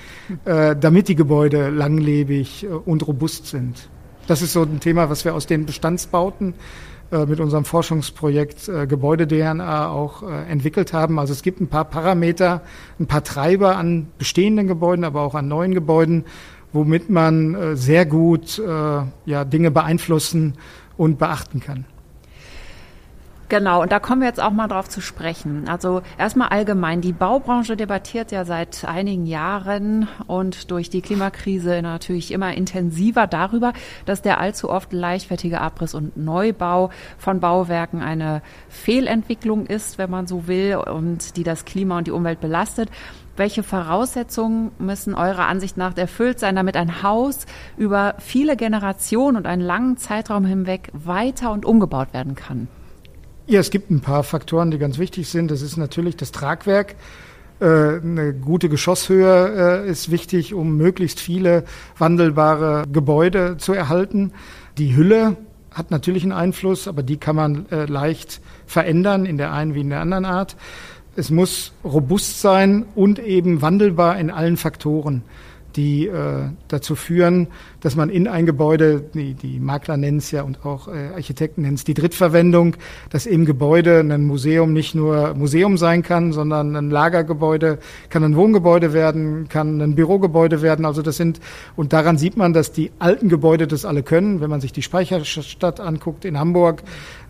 äh, 0.44 0.74
damit 0.76 1.08
die 1.08 1.14
Gebäude 1.14 1.70
langlebig 1.70 2.64
äh, 2.64 2.66
und 2.66 3.06
robust 3.06 3.46
sind. 3.46 3.88
Das 4.26 4.42
ist 4.42 4.52
so 4.52 4.62
ein 4.62 4.80
Thema, 4.80 5.08
was 5.08 5.24
wir 5.24 5.34
aus 5.34 5.46
den 5.46 5.64
Bestandsbauten 5.64 6.54
äh, 7.10 7.24
mit 7.24 7.40
unserem 7.40 7.64
Forschungsprojekt 7.64 8.68
äh, 8.68 8.86
Gebäude-DNA 8.86 9.88
auch 9.88 10.22
äh, 10.22 10.50
entwickelt 10.50 10.92
haben. 10.92 11.18
Also 11.18 11.32
es 11.32 11.42
gibt 11.42 11.58
ein 11.58 11.68
paar 11.68 11.86
Parameter, 11.86 12.60
ein 13.00 13.06
paar 13.06 13.24
Treiber 13.24 13.78
an 13.78 14.08
bestehenden 14.18 14.66
Gebäuden, 14.66 15.04
aber 15.04 15.22
auch 15.22 15.34
an 15.34 15.48
neuen 15.48 15.72
Gebäuden, 15.72 16.26
womit 16.72 17.10
man 17.10 17.76
sehr 17.76 18.06
gut 18.06 18.58
ja, 18.58 19.44
Dinge 19.44 19.70
beeinflussen 19.70 20.54
und 20.96 21.18
beachten 21.18 21.60
kann. 21.60 21.84
Genau, 23.50 23.80
und 23.80 23.90
da 23.92 23.98
kommen 23.98 24.20
wir 24.20 24.28
jetzt 24.28 24.42
auch 24.42 24.50
mal 24.50 24.68
drauf 24.68 24.90
zu 24.90 25.00
sprechen. 25.00 25.68
Also 25.68 26.02
erstmal 26.18 26.48
allgemein, 26.48 27.00
die 27.00 27.14
Baubranche 27.14 27.78
debattiert 27.78 28.30
ja 28.30 28.44
seit 28.44 28.84
einigen 28.84 29.24
Jahren 29.24 30.06
und 30.26 30.70
durch 30.70 30.90
die 30.90 31.00
Klimakrise 31.00 31.80
natürlich 31.80 32.30
immer 32.30 32.52
intensiver 32.52 33.26
darüber, 33.26 33.72
dass 34.04 34.20
der 34.20 34.38
allzu 34.38 34.68
oft 34.68 34.92
leichtfertige 34.92 35.62
Abriss 35.62 35.94
und 35.94 36.14
Neubau 36.18 36.90
von 37.16 37.40
Bauwerken 37.40 38.02
eine 38.02 38.42
Fehlentwicklung 38.68 39.64
ist, 39.64 39.96
wenn 39.96 40.10
man 40.10 40.26
so 40.26 40.46
will, 40.46 40.76
und 40.76 41.38
die 41.38 41.42
das 41.42 41.64
Klima 41.64 41.96
und 41.96 42.06
die 42.06 42.12
Umwelt 42.12 42.42
belastet. 42.42 42.90
Welche 43.38 43.62
Voraussetzungen 43.62 44.72
müssen 44.80 45.14
eurer 45.14 45.46
Ansicht 45.46 45.76
nach 45.76 45.96
erfüllt 45.96 46.40
sein, 46.40 46.56
damit 46.56 46.76
ein 46.76 47.04
Haus 47.04 47.46
über 47.76 48.16
viele 48.18 48.56
Generationen 48.56 49.36
und 49.36 49.46
einen 49.46 49.62
langen 49.62 49.96
Zeitraum 49.96 50.44
hinweg 50.44 50.90
weiter 50.92 51.52
und 51.52 51.64
umgebaut 51.64 52.08
werden 52.12 52.34
kann? 52.34 52.66
Ja, 53.46 53.60
es 53.60 53.70
gibt 53.70 53.92
ein 53.92 54.00
paar 54.00 54.24
Faktoren, 54.24 54.72
die 54.72 54.78
ganz 54.78 54.98
wichtig 54.98 55.28
sind. 55.28 55.52
Das 55.52 55.62
ist 55.62 55.76
natürlich 55.76 56.16
das 56.16 56.32
Tragwerk. 56.32 56.96
Äh, 57.60 57.64
eine 57.64 58.34
gute 58.34 58.68
Geschosshöhe 58.68 59.84
äh, 59.84 59.88
ist 59.88 60.10
wichtig, 60.10 60.52
um 60.52 60.76
möglichst 60.76 61.20
viele 61.20 61.62
wandelbare 61.96 62.86
Gebäude 62.92 63.56
zu 63.56 63.72
erhalten. 63.72 64.32
Die 64.78 64.96
Hülle 64.96 65.36
hat 65.72 65.92
natürlich 65.92 66.24
einen 66.24 66.32
Einfluss, 66.32 66.88
aber 66.88 67.04
die 67.04 67.18
kann 67.18 67.36
man 67.36 67.66
äh, 67.70 67.84
leicht 67.84 68.40
verändern 68.66 69.26
in 69.26 69.38
der 69.38 69.52
einen 69.52 69.74
wie 69.74 69.82
in 69.82 69.90
der 69.90 70.00
anderen 70.00 70.24
Art. 70.24 70.56
Es 71.18 71.30
muss 71.32 71.72
robust 71.82 72.40
sein 72.40 72.84
und 72.94 73.18
eben 73.18 73.60
wandelbar 73.60 74.20
in 74.20 74.30
allen 74.30 74.56
Faktoren 74.56 75.24
die 75.76 76.06
äh, 76.06 76.48
dazu 76.68 76.94
führen, 76.94 77.48
dass 77.80 77.94
man 77.94 78.08
in 78.08 78.26
ein 78.26 78.46
Gebäude, 78.46 79.04
die, 79.14 79.34
die 79.34 79.60
Makler 79.60 79.96
nennen 79.96 80.18
es 80.18 80.30
ja 80.30 80.42
und 80.42 80.64
auch 80.64 80.88
äh, 80.88 81.14
Architekten 81.14 81.62
nennen 81.62 81.74
es 81.74 81.84
die 81.84 81.94
Drittverwendung, 81.94 82.76
dass 83.10 83.26
im 83.26 83.44
Gebäude 83.44 84.00
ein 84.00 84.24
Museum 84.24 84.72
nicht 84.72 84.94
nur 84.94 85.34
Museum 85.34 85.76
sein 85.76 86.02
kann, 86.02 86.32
sondern 86.32 86.74
ein 86.74 86.90
Lagergebäude, 86.90 87.78
kann 88.08 88.24
ein 88.24 88.34
Wohngebäude 88.34 88.92
werden, 88.92 89.48
kann 89.48 89.80
ein 89.80 89.94
Bürogebäude 89.94 90.62
werden. 90.62 90.84
Also 90.84 91.02
das 91.02 91.16
sind, 91.16 91.38
und 91.76 91.92
daran 91.92 92.16
sieht 92.16 92.36
man, 92.36 92.52
dass 92.52 92.72
die 92.72 92.90
alten 92.98 93.28
Gebäude 93.28 93.66
das 93.66 93.84
alle 93.84 94.02
können. 94.02 94.40
Wenn 94.40 94.50
man 94.50 94.60
sich 94.60 94.72
die 94.72 94.82
Speicherstadt 94.82 95.80
anguckt 95.80 96.24
in 96.24 96.38
Hamburg, 96.38 96.82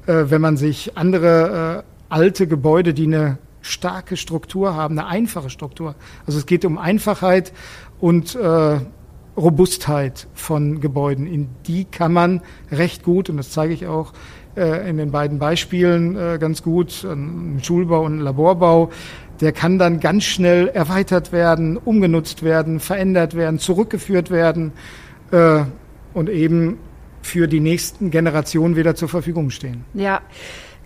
äh, 0.07 0.25
wenn 0.29 0.41
man 0.41 0.57
sich 0.57 0.97
andere 0.97 1.85
äh, 1.85 2.15
alte 2.15 2.47
Gebäude, 2.47 2.95
die 2.95 3.05
eine 3.05 3.39
starke 3.69 4.17
Struktur 4.17 4.75
haben, 4.75 4.99
eine 4.99 5.09
einfache 5.09 5.51
Struktur. 5.51 5.95
Also 6.27 6.39
es 6.39 6.47
geht 6.47 6.65
um 6.65 6.79
Einfachheit 6.79 7.53
und 8.01 8.35
äh, 8.35 8.81
Robustheit 9.37 10.27
von 10.35 10.81
Gebäuden. 10.81 11.27
In 11.27 11.49
die 11.67 11.85
kann 11.85 12.13
man 12.13 12.43
recht 12.73 13.05
gut, 13.05 13.31
und 13.31 13.37
das 13.37 13.51
zeige 13.51 13.73
ich 13.73 13.87
auch 13.87 14.13
äh, 14.57 14.89
in 14.89 14.97
den 14.97 15.13
beiden 15.13 15.39
Beispielen 15.39 16.17
äh, 16.17 16.39
ganz 16.41 16.63
gut, 16.63 17.05
ein 17.05 17.61
Schulbau 17.63 18.03
und 18.05 18.19
ein 18.19 18.21
Laborbau, 18.21 18.91
der 19.41 19.53
kann 19.53 19.79
dann 19.79 20.01
ganz 20.01 20.25
schnell 20.25 20.69
erweitert 20.69 21.31
werden, 21.31 21.77
umgenutzt 21.77 22.43
werden, 22.43 22.81
verändert 22.81 23.35
werden, 23.35 23.61
zurückgeführt 23.61 24.31
werden 24.31 24.73
äh, 25.31 25.61
und 26.13 26.29
eben 26.29 26.79
für 27.23 27.47
die 27.47 27.61
nächsten 27.61 28.11
Generationen 28.11 28.75
wieder 28.75 28.95
zur 28.97 29.09
Verfügung 29.09 29.51
stehen. 29.51 29.85
Ja. 29.95 30.21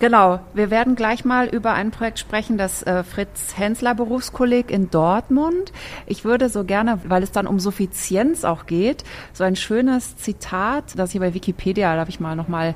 Genau, 0.03 0.41
wir 0.53 0.69
werden 0.69 0.95
gleich 0.95 1.23
mal 1.23 1.47
über 1.47 1.71
ein 1.71 1.91
Projekt 1.91 2.19
sprechen, 2.19 2.57
das 2.57 2.83
äh, 2.83 3.05
Fritz 3.05 3.55
Hensler 3.55 3.95
Berufskolleg 3.95 4.69
in 4.69 4.89
Dortmund. 4.89 5.71
Ich 6.07 6.25
würde 6.25 6.49
so 6.49 6.65
gerne, 6.65 6.99
weil 7.05 7.23
es 7.23 7.31
dann 7.31 7.47
um 7.47 7.57
Suffizienz 7.57 8.43
auch 8.43 8.65
geht, 8.65 9.05
so 9.31 9.45
ein 9.45 9.55
schönes 9.55 10.17
Zitat, 10.17 10.99
das 10.99 11.11
hier 11.11 11.21
bei 11.21 11.33
Wikipedia, 11.33 11.93
da 11.93 12.01
habe 12.01 12.09
ich 12.09 12.19
mal 12.19 12.35
nochmal 12.35 12.75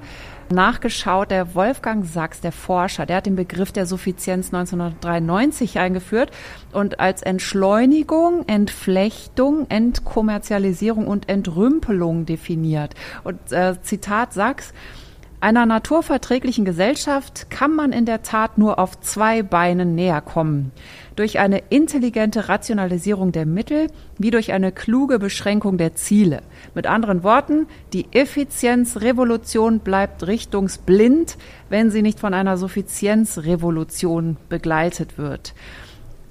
nachgeschaut, 0.50 1.30
der 1.30 1.54
Wolfgang 1.54 2.06
Sachs, 2.06 2.40
der 2.40 2.54
Forscher, 2.54 3.06
der 3.06 3.18
hat 3.18 3.26
den 3.26 3.36
Begriff 3.36 3.74
der 3.74 3.88
Suffizienz 3.88 4.54
1993 4.54 5.80
eingeführt 5.80 6.32
und 6.72 7.02
als 7.02 7.24
Entschleunigung, 7.24 8.48
Entflechtung, 8.48 9.70
Entkommerzialisierung 9.70 11.06
und 11.08 11.28
Entrümpelung 11.28 12.26
definiert. 12.26 12.94
Und 13.26 13.52
äh, 13.52 13.76
Zitat 13.82 14.32
Sachs, 14.32 14.74
einer 15.40 15.68
naturverträglichen 15.68 16.66
Gesellschaft 16.66 17.52
kann 17.52 17.76
man 17.76 17.92
in 17.92 18.06
der 18.06 18.24
Tat 18.24 18.58
nur 18.58 18.80
auf 18.80 19.00
zwei 19.02 19.44
Beinen 19.44 19.94
näher 19.94 20.22
kommen. 20.22 20.72
Durch 21.16 21.38
eine 21.38 21.62
intelligente 21.70 22.50
Rationalisierung 22.50 23.32
der 23.32 23.46
Mittel 23.46 23.88
wie 24.18 24.32
durch 24.32 24.52
eine 24.52 24.72
kluge 24.72 25.20
Beschränkung 25.20 25.78
der 25.78 25.94
Ziele. 25.94 26.42
Mit 26.74 26.88
anderen 26.88 27.22
Worten, 27.22 27.68
die 27.94 28.08
Effizienzrevolution 28.14 29.80
bleibt 29.80 30.26
richtungsblind, 30.26 31.38
wenn 31.70 31.92
sie 31.92 32.02
nicht 32.02 32.20
von 32.20 32.34
einer 32.34 32.58
Suffizienzrevolution 32.58 34.38
begleitet 34.50 35.20
wird. 35.20 35.54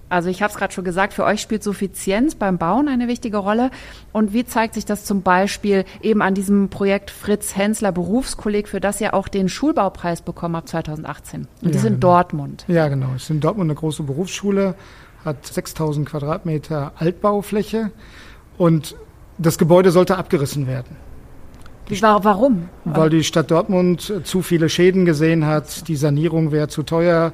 Also 0.09 0.29
ich 0.29 0.41
habe 0.43 0.53
es 0.53 0.57
gerade 0.57 0.73
schon 0.73 0.85
gesagt, 0.85 1.13
für 1.13 1.25
euch 1.25 1.41
spielt 1.41 1.63
Suffizienz 1.63 2.37
beim 2.37 2.59
Bauen 2.59 2.89
eine 2.89 3.09
wichtige 3.09 3.39
Rolle. 3.39 3.71
Und 4.13 4.33
wie 4.33 4.45
zeigt 4.45 4.75
sich 4.75 4.85
das 4.85 5.05
zum 5.05 5.23
Beispiel 5.23 5.85
eben 6.01 6.23
an 6.23 6.35
diesem 6.35 6.69
Projekt 6.69 7.11
Fritz 7.11 7.57
Hensler 7.57 7.91
Berufskolleg, 7.91 8.69
für 8.69 8.81
das 8.81 9.01
ihr 9.01 9.15
auch 9.15 9.27
den 9.27 9.49
Schulbaupreis 9.49 10.23
bekommen 10.23 10.57
habt 10.57 10.69
2018? 10.69 11.41
Und 11.41 11.49
ja, 11.63 11.69
das 11.69 11.77
ist 11.77 11.85
in 11.85 11.95
genau. 11.95 12.13
Dortmund. 12.13 12.65
Ja, 12.69 12.89
genau. 12.89 13.09
Es 13.17 13.25
ist 13.25 13.31
in 13.31 13.41
Dortmund 13.41 13.71
eine 13.71 13.79
große 13.79 14.05
Berufsschule, 14.05 14.77
hat 15.25 15.45
6000 15.45 16.09
Quadratmeter 16.09 16.93
Altbaufläche 16.97 17.91
und 18.59 18.95
das 19.39 19.59
Gebäude 19.59 19.91
sollte 19.91 20.17
abgerissen 20.17 20.67
werden. 20.67 20.97
Wie, 21.89 22.03
warum? 22.03 22.69
Weil 22.85 23.11
die 23.11 23.23
Stadt 23.23 23.51
Dortmund 23.51 24.13
zu 24.25 24.43
viele 24.43 24.69
Schäden 24.69 25.05
gesehen 25.05 25.47
hat, 25.47 25.87
die 25.87 25.95
Sanierung 25.95 26.51
wäre 26.51 26.67
zu 26.67 26.83
teuer, 26.83 27.33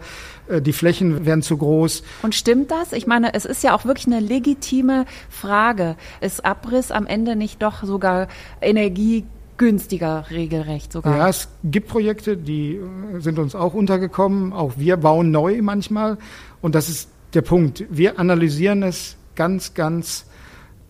die 0.60 0.72
Flächen 0.72 1.24
wären 1.24 1.42
zu 1.42 1.56
groß. 1.56 2.02
Und 2.22 2.34
stimmt 2.34 2.70
das? 2.70 2.92
Ich 2.92 3.06
meine, 3.06 3.34
es 3.34 3.44
ist 3.44 3.62
ja 3.62 3.74
auch 3.74 3.84
wirklich 3.84 4.06
eine 4.06 4.20
legitime 4.20 5.06
Frage. 5.30 5.96
Ist 6.20 6.44
Abriss 6.44 6.90
am 6.90 7.06
Ende 7.06 7.36
nicht 7.36 7.62
doch 7.62 7.84
sogar 7.84 8.28
energiegünstiger 8.60 10.26
regelrecht 10.30 10.92
sogar? 10.92 11.16
Ja, 11.16 11.28
es 11.28 11.48
gibt 11.64 11.88
Projekte, 11.88 12.36
die 12.36 12.76
äh, 12.76 13.20
sind 13.20 13.38
uns 13.38 13.54
auch 13.54 13.74
untergekommen. 13.74 14.52
Auch 14.52 14.72
wir 14.76 14.96
bauen 14.96 15.30
neu 15.30 15.62
manchmal. 15.62 16.18
Und 16.60 16.74
das 16.74 16.88
ist 16.88 17.08
der 17.34 17.42
Punkt. 17.42 17.84
Wir 17.88 18.18
analysieren 18.18 18.82
es 18.82 19.16
ganz, 19.34 19.74
ganz 19.74 20.26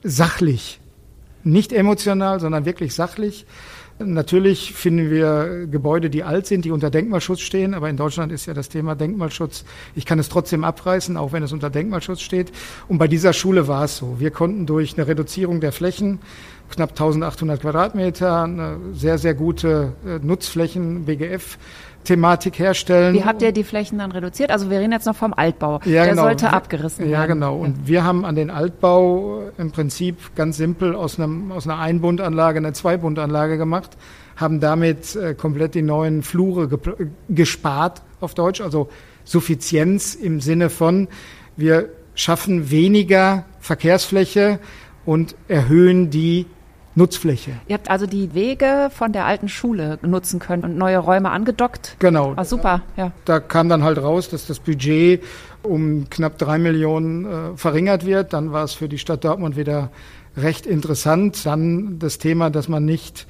sachlich 0.02 0.80
nicht 1.44 1.72
emotional, 1.72 2.40
sondern 2.40 2.64
wirklich 2.64 2.94
sachlich. 2.94 3.46
Natürlich 3.98 4.72
finden 4.72 5.10
wir 5.10 5.66
Gebäude, 5.70 6.10
die 6.10 6.24
alt 6.24 6.46
sind, 6.46 6.64
die 6.64 6.70
unter 6.70 6.90
Denkmalschutz 6.90 7.40
stehen, 7.40 7.74
aber 7.74 7.88
in 7.88 7.96
Deutschland 7.96 8.32
ist 8.32 8.46
ja 8.46 8.54
das 8.54 8.68
Thema 8.68 8.94
Denkmalschutz. 8.94 9.64
Ich 9.94 10.06
kann 10.06 10.18
es 10.18 10.28
trotzdem 10.28 10.64
abreißen, 10.64 11.16
auch 11.16 11.32
wenn 11.32 11.42
es 11.42 11.52
unter 11.52 11.70
Denkmalschutz 11.70 12.20
steht. 12.20 12.52
Und 12.88 12.98
bei 12.98 13.08
dieser 13.08 13.32
Schule 13.32 13.68
war 13.68 13.84
es 13.84 13.96
so. 13.96 14.16
Wir 14.18 14.30
konnten 14.30 14.66
durch 14.66 14.96
eine 14.96 15.06
Reduzierung 15.06 15.60
der 15.60 15.72
Flächen, 15.72 16.20
knapp 16.70 16.90
1800 16.90 17.60
Quadratmeter, 17.60 18.42
eine 18.42 18.78
sehr, 18.94 19.18
sehr 19.18 19.34
gute 19.34 19.92
äh, 20.06 20.18
Nutzflächen, 20.24 21.04
BGF, 21.04 21.58
Thematik 22.04 22.58
herstellen. 22.58 23.14
Wie 23.14 23.24
habt 23.24 23.42
ihr 23.42 23.52
die 23.52 23.64
Flächen 23.64 23.98
dann 23.98 24.12
reduziert? 24.12 24.50
Also 24.50 24.70
wir 24.70 24.78
reden 24.80 24.92
jetzt 24.92 25.06
noch 25.06 25.16
vom 25.16 25.32
Altbau. 25.34 25.80
Ja, 25.84 26.04
Der 26.04 26.08
genau. 26.08 26.22
sollte 26.22 26.52
abgerissen 26.52 27.00
werden. 27.00 27.12
Ja, 27.12 27.26
genau. 27.26 27.56
Und 27.56 27.86
wir 27.86 28.04
haben 28.04 28.24
an 28.24 28.34
den 28.34 28.50
Altbau 28.50 29.42
im 29.58 29.70
Prinzip 29.70 30.34
ganz 30.34 30.56
simpel 30.56 30.94
aus, 30.94 31.18
einem, 31.18 31.52
aus 31.52 31.66
einer 31.66 31.78
Einbundanlage 31.78 32.58
eine 32.58 32.72
Zweibundanlage 32.72 33.56
gemacht, 33.58 33.96
haben 34.36 34.60
damit 34.60 35.14
äh, 35.16 35.34
komplett 35.34 35.74
die 35.74 35.82
neuen 35.82 36.22
Flure 36.22 36.68
gespart 37.28 38.02
auf 38.20 38.34
Deutsch, 38.34 38.60
also 38.60 38.88
Suffizienz 39.24 40.14
im 40.14 40.40
Sinne 40.40 40.70
von, 40.70 41.08
wir 41.56 41.90
schaffen 42.14 42.70
weniger 42.70 43.44
Verkehrsfläche 43.60 44.58
und 45.04 45.34
erhöhen 45.48 46.10
die 46.10 46.46
Nutzfläche. 46.94 47.52
Ihr 47.68 47.74
habt 47.74 47.90
also 47.90 48.06
die 48.06 48.34
Wege 48.34 48.90
von 48.92 49.12
der 49.12 49.24
alten 49.24 49.48
Schule 49.48 49.98
nutzen 50.02 50.40
können 50.40 50.64
und 50.64 50.76
neue 50.76 50.98
Räume 50.98 51.30
angedockt. 51.30 51.96
Genau. 51.98 52.36
War 52.36 52.44
super, 52.44 52.82
ja. 52.96 53.12
Da 53.24 53.40
kam 53.40 53.68
dann 53.68 53.82
halt 53.82 53.98
raus, 53.98 54.28
dass 54.28 54.46
das 54.46 54.58
Budget 54.58 55.22
um 55.62 56.08
knapp 56.10 56.38
drei 56.38 56.58
Millionen 56.58 57.24
äh, 57.24 57.56
verringert 57.56 58.04
wird. 58.04 58.32
Dann 58.32 58.52
war 58.52 58.64
es 58.64 58.74
für 58.74 58.88
die 58.88 58.98
Stadt 58.98 59.24
Dortmund 59.24 59.56
wieder 59.56 59.90
recht 60.36 60.66
interessant. 60.66 61.46
Dann 61.46 61.98
das 61.98 62.18
Thema, 62.18 62.50
dass 62.50 62.68
man 62.68 62.84
nicht 62.84 63.26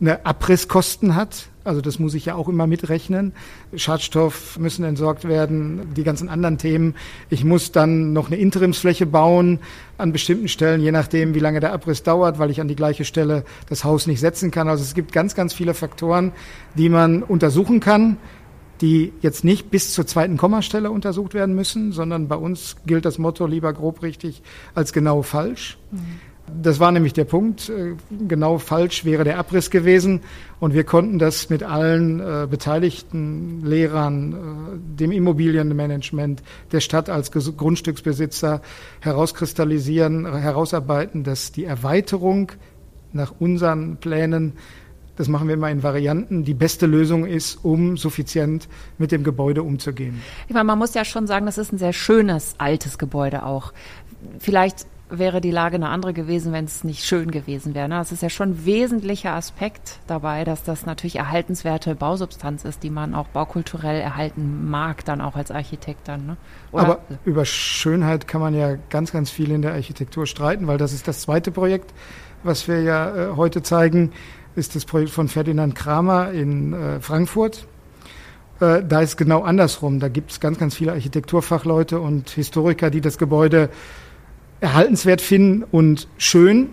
eine 0.00 0.26
Abrisskosten 0.26 1.14
hat. 1.14 1.48
Also 1.66 1.80
das 1.80 1.98
muss 1.98 2.14
ich 2.14 2.26
ja 2.26 2.34
auch 2.34 2.48
immer 2.48 2.66
mitrechnen. 2.66 3.32
Schadstoff 3.74 4.58
müssen 4.58 4.84
entsorgt 4.84 5.26
werden, 5.26 5.94
die 5.94 6.04
ganzen 6.04 6.28
anderen 6.28 6.58
Themen. 6.58 6.94
Ich 7.30 7.44
muss 7.44 7.72
dann 7.72 8.12
noch 8.12 8.28
eine 8.28 8.36
Interimsfläche 8.36 9.06
bauen 9.06 9.58
an 9.98 10.12
bestimmten 10.12 10.48
Stellen, 10.48 10.80
je 10.80 10.92
nachdem, 10.92 11.34
wie 11.34 11.40
lange 11.40 11.60
der 11.60 11.72
Abriss 11.72 12.02
dauert, 12.02 12.38
weil 12.38 12.50
ich 12.50 12.60
an 12.60 12.68
die 12.68 12.76
gleiche 12.76 13.04
Stelle 13.04 13.44
das 13.68 13.84
Haus 13.84 14.06
nicht 14.06 14.20
setzen 14.20 14.50
kann. 14.50 14.68
Also 14.68 14.82
es 14.82 14.94
gibt 14.94 15.12
ganz, 15.12 15.34
ganz 15.34 15.52
viele 15.52 15.74
Faktoren, 15.74 16.32
die 16.74 16.88
man 16.88 17.22
untersuchen 17.22 17.80
kann 17.80 18.16
die 18.80 19.12
jetzt 19.22 19.44
nicht 19.44 19.70
bis 19.70 19.94
zur 19.94 20.06
zweiten 20.06 20.36
Kommastelle 20.36 20.90
untersucht 20.90 21.34
werden 21.34 21.54
müssen, 21.54 21.92
sondern 21.92 22.28
bei 22.28 22.36
uns 22.36 22.76
gilt 22.84 23.04
das 23.04 23.18
Motto 23.18 23.46
lieber 23.46 23.72
grob 23.72 24.02
richtig 24.02 24.42
als 24.74 24.92
genau 24.92 25.22
falsch. 25.22 25.78
Mhm. 25.90 26.20
Das 26.62 26.78
war 26.78 26.92
nämlich 26.92 27.12
der 27.12 27.24
Punkt. 27.24 27.68
Äh, 27.68 27.94
genau 28.28 28.58
falsch 28.58 29.04
wäre 29.04 29.24
der 29.24 29.38
Abriss 29.38 29.70
gewesen. 29.70 30.20
Und 30.60 30.74
wir 30.74 30.84
konnten 30.84 31.18
das 31.18 31.50
mit 31.50 31.62
allen 31.62 32.20
äh, 32.20 32.46
beteiligten 32.48 33.64
Lehrern, 33.64 34.32
äh, 34.32 34.36
dem 34.98 35.12
Immobilienmanagement, 35.12 36.42
der 36.72 36.80
Stadt 36.80 37.10
als 37.10 37.30
Grundstücksbesitzer 37.30 38.62
herauskristallisieren, 39.00 40.24
herausarbeiten, 40.26 41.24
dass 41.24 41.52
die 41.52 41.64
Erweiterung 41.64 42.52
nach 43.12 43.34
unseren 43.38 43.96
Plänen 43.96 44.54
das 45.16 45.28
machen 45.28 45.48
wir 45.48 45.54
immer 45.54 45.70
in 45.70 45.82
Varianten, 45.82 46.44
die 46.44 46.52
beste 46.52 46.84
Lösung 46.84 47.24
ist, 47.24 47.64
um 47.64 47.96
suffizient 47.96 48.68
mit 48.98 49.12
dem 49.12 49.24
Gebäude 49.24 49.62
umzugehen. 49.62 50.20
Ich 50.46 50.52
meine, 50.52 50.64
man 50.64 50.78
muss 50.78 50.92
ja 50.92 51.06
schon 51.06 51.26
sagen, 51.26 51.46
das 51.46 51.56
ist 51.56 51.72
ein 51.72 51.78
sehr 51.78 51.94
schönes, 51.94 52.54
altes 52.58 52.98
Gebäude 52.98 53.44
auch. 53.44 53.72
Vielleicht 54.38 54.86
wäre 55.08 55.40
die 55.40 55.50
Lage 55.50 55.76
eine 55.76 55.88
andere 55.88 56.12
gewesen, 56.12 56.52
wenn 56.52 56.64
es 56.64 56.82
nicht 56.82 57.04
schön 57.04 57.30
gewesen 57.30 57.74
wäre. 57.74 57.88
Ne? 57.88 57.96
Das 57.96 58.10
ist 58.10 58.22
ja 58.22 58.30
schon 58.30 58.50
ein 58.50 58.64
wesentlicher 58.64 59.32
Aspekt 59.34 60.00
dabei, 60.06 60.44
dass 60.44 60.64
das 60.64 60.84
natürlich 60.84 61.16
erhaltenswerte 61.16 61.94
Bausubstanz 61.94 62.64
ist, 62.64 62.82
die 62.82 62.90
man 62.90 63.14
auch 63.14 63.28
baukulturell 63.28 64.00
erhalten 64.00 64.68
mag, 64.68 65.04
dann 65.04 65.20
auch 65.20 65.36
als 65.36 65.50
Architekt 65.50 66.08
dann. 66.08 66.26
Ne? 66.26 66.36
Aber 66.72 67.00
über 67.24 67.44
Schönheit 67.44 68.26
kann 68.26 68.40
man 68.40 68.54
ja 68.54 68.76
ganz, 68.90 69.12
ganz 69.12 69.30
viel 69.30 69.52
in 69.52 69.62
der 69.62 69.74
Architektur 69.74 70.26
streiten, 70.26 70.66
weil 70.66 70.78
das 70.78 70.92
ist 70.92 71.06
das 71.06 71.20
zweite 71.20 71.52
Projekt, 71.52 71.94
was 72.42 72.66
wir 72.66 72.82
ja 72.82 73.14
äh, 73.14 73.36
heute 73.36 73.62
zeigen, 73.62 74.12
ist 74.56 74.74
das 74.74 74.84
Projekt 74.84 75.10
von 75.10 75.28
Ferdinand 75.28 75.74
Kramer 75.74 76.32
in 76.32 76.72
äh, 76.72 77.00
Frankfurt. 77.00 77.66
Äh, 78.60 78.82
da 78.82 79.00
ist 79.00 79.16
genau 79.16 79.42
andersrum. 79.42 80.00
Da 80.00 80.08
gibt 80.08 80.32
es 80.32 80.40
ganz, 80.40 80.58
ganz 80.58 80.74
viele 80.74 80.92
Architekturfachleute 80.92 82.00
und 82.00 82.30
Historiker, 82.30 82.90
die 82.90 83.00
das 83.00 83.18
Gebäude 83.18 83.70
erhaltenswert 84.60 85.20
finden 85.20 85.64
und 85.64 86.08
schön. 86.18 86.70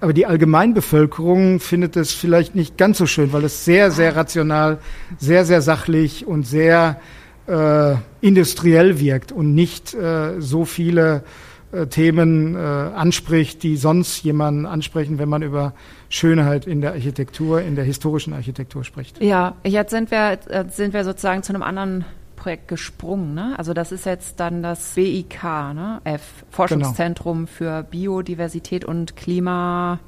Aber 0.00 0.12
die 0.12 0.26
Allgemeinbevölkerung 0.26 1.58
findet 1.58 1.96
es 1.96 2.12
vielleicht 2.12 2.54
nicht 2.54 2.76
ganz 2.76 2.98
so 2.98 3.06
schön, 3.06 3.32
weil 3.32 3.44
es 3.44 3.64
sehr, 3.64 3.90
sehr 3.90 4.14
rational, 4.14 4.78
sehr, 5.18 5.44
sehr 5.44 5.62
sachlich 5.62 6.26
und 6.26 6.46
sehr 6.46 7.00
äh, 7.46 7.94
industriell 8.20 9.00
wirkt 9.00 9.32
und 9.32 9.54
nicht 9.54 9.94
äh, 9.94 10.40
so 10.40 10.64
viele 10.64 11.24
äh, 11.72 11.86
Themen 11.86 12.54
äh, 12.54 12.58
anspricht, 12.58 13.62
die 13.62 13.76
sonst 13.76 14.22
jemanden 14.22 14.66
ansprechen, 14.66 15.18
wenn 15.18 15.28
man 15.28 15.42
über 15.42 15.72
Schönheit 16.08 16.66
in 16.66 16.80
der 16.80 16.92
Architektur, 16.92 17.60
in 17.62 17.74
der 17.74 17.84
historischen 17.84 18.32
Architektur 18.32 18.84
spricht. 18.84 19.22
Ja, 19.22 19.56
jetzt 19.64 19.90
sind 19.90 20.10
wir, 20.10 20.38
äh, 20.48 20.64
sind 20.70 20.94
wir 20.94 21.04
sozusagen 21.04 21.42
zu 21.42 21.52
einem 21.52 21.62
anderen 21.62 22.04
Projekt 22.36 22.68
gesprungen. 22.68 23.34
Ne? 23.34 23.54
Also 23.56 23.74
das 23.74 23.92
ist 23.92 24.06
jetzt 24.06 24.38
dann 24.38 24.62
das 24.62 24.94
BIK, 24.94 25.42
ne? 25.42 26.00
F, 26.04 26.44
Forschungszentrum 26.50 27.46
genau. 27.46 27.48
für 27.48 27.82
Biodiversität 27.82 28.84
und 28.84 29.16
Klima. 29.16 29.98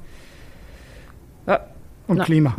Ja, 1.47 1.59
und 2.07 2.17
Na. 2.17 2.23
Klima. 2.23 2.55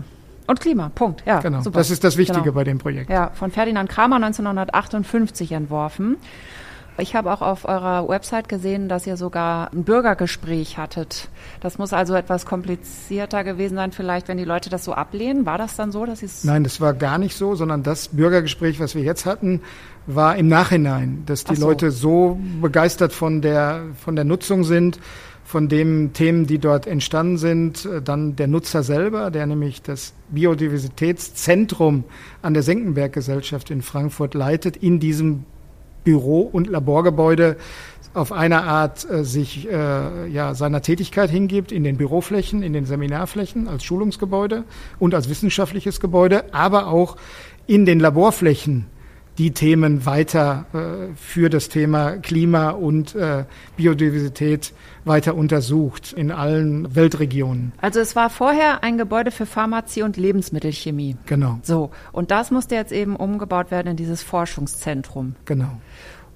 Und 0.47 0.61
Klima, 0.61 0.91
Punkt. 0.93 1.23
Ja, 1.27 1.41
genau. 1.41 1.63
Super. 1.63 1.79
Das 1.79 1.91
ist 1.91 2.03
das 2.03 2.17
Wichtige 2.17 2.43
genau. 2.43 2.55
bei 2.55 2.65
dem 2.65 2.79
Projekt. 2.79 3.09
Ja, 3.09 3.31
von 3.31 3.53
Ferdinand 3.53 3.89
Kramer 3.89 4.17
1958 4.17 5.53
entworfen. 5.53 6.17
Ich 7.01 7.15
habe 7.15 7.33
auch 7.33 7.41
auf 7.41 7.65
eurer 7.65 8.09
Website 8.09 8.49
gesehen, 8.49 8.89
dass 8.89 9.07
ihr 9.07 9.17
sogar 9.17 9.73
ein 9.73 9.85
Bürgergespräch 9.85 10.77
hattet. 10.77 11.29
Das 11.61 11.79
muss 11.79 11.93
also 11.93 12.15
etwas 12.15 12.45
komplizierter 12.45 13.43
gewesen 13.43 13.77
sein, 13.77 13.93
vielleicht, 13.93 14.29
wenn 14.29 14.37
die 14.37 14.45
Leute 14.45 14.69
das 14.69 14.85
so 14.85 14.93
ablehnen. 14.93 15.47
War 15.47 15.57
das 15.57 15.77
dann 15.77 15.93
so, 15.93 16.05
dass 16.05 16.23
es 16.23 16.45
Nein, 16.45 16.63
das 16.63 16.81
war 16.81 16.93
gar 16.93 17.19
nicht 17.19 17.37
so, 17.37 17.55
sondern 17.55 17.83
das 17.83 18.09
Bürgergespräch, 18.09 18.81
was 18.81 18.95
wir 18.95 19.03
jetzt 19.03 19.25
hatten, 19.25 19.63
war 20.07 20.37
im 20.37 20.49
Nachhinein, 20.49 21.23
dass 21.27 21.45
die 21.45 21.57
so. 21.57 21.69
Leute 21.69 21.91
so 21.91 22.39
begeistert 22.61 23.13
von 23.13 23.41
der 23.41 23.83
von 23.97 24.15
der 24.15 24.25
Nutzung 24.25 24.65
sind, 24.65 24.99
von 25.45 25.69
den 25.69 26.13
Themen, 26.13 26.47
die 26.47 26.59
dort 26.59 26.87
entstanden 26.87 27.39
sind, 27.39 27.89
dann 28.05 28.37
der 28.37 28.47
Nutzer 28.47 28.83
selber, 28.83 29.31
der 29.31 29.47
nämlich 29.47 29.83
das 29.83 30.13
Biodiversitätszentrum 30.29 32.05
an 32.43 32.55
der 32.55 32.63
Senckenberg-Gesellschaft 32.63 33.71
in 33.71 33.83
Frankfurt 33.83 34.35
leitet, 34.35 34.77
in 34.77 35.01
diesem 35.01 35.45
Büro- 36.05 36.49
und 36.53 36.67
Laborgebäude 36.67 37.57
auf 38.13 38.33
eine 38.33 38.65
Art 38.65 39.09
äh, 39.09 39.25
sich 39.25 39.69
äh, 39.71 40.27
ja, 40.29 40.55
seiner 40.55 40.83
Tätigkeit 40.83 41.31
hingibt, 41.31 41.71
in 41.73 41.85
den 41.85 41.97
Büroflächen, 41.97 42.63
in 42.63 42.73
den 42.73 42.85
Seminarflächen 42.85 43.69
als 43.69 43.85
Schulungsgebäude 43.85 44.65
und 44.99 45.15
als 45.15 45.29
wissenschaftliches 45.29 46.01
Gebäude, 46.01 46.53
aber 46.53 46.89
auch 46.89 47.17
in 47.67 47.87
den 47.87 48.01
Laborflächen 48.01 48.87
die 49.41 49.53
Themen 49.53 50.05
weiter 50.05 50.67
äh, 50.75 51.15
für 51.17 51.49
das 51.49 51.71
Thema 51.71 52.19
Klima 52.19 52.73
und 52.73 53.15
äh, 53.15 53.47
Biodiversität 53.75 54.75
weiter 55.07 55.35
untersucht 55.35 56.13
in 56.13 56.31
allen 56.31 56.95
Weltregionen. 56.95 57.73
Also 57.81 58.01
es 58.01 58.15
war 58.15 58.29
vorher 58.29 58.83
ein 58.85 58.99
Gebäude 58.99 59.31
für 59.31 59.47
Pharmazie 59.47 60.03
und 60.03 60.19
Lebensmittelchemie. 60.19 61.17
Genau. 61.25 61.59
So, 61.63 61.91
und 62.13 62.31
das 62.31 62.51
musste 62.51 62.75
jetzt 62.75 62.93
eben 62.93 63.17
umgebaut 63.17 63.71
werden 63.71 63.89
in 63.89 63.97
dieses 63.97 64.23
Forschungszentrum. 64.23 65.37
Genau. 65.47 65.81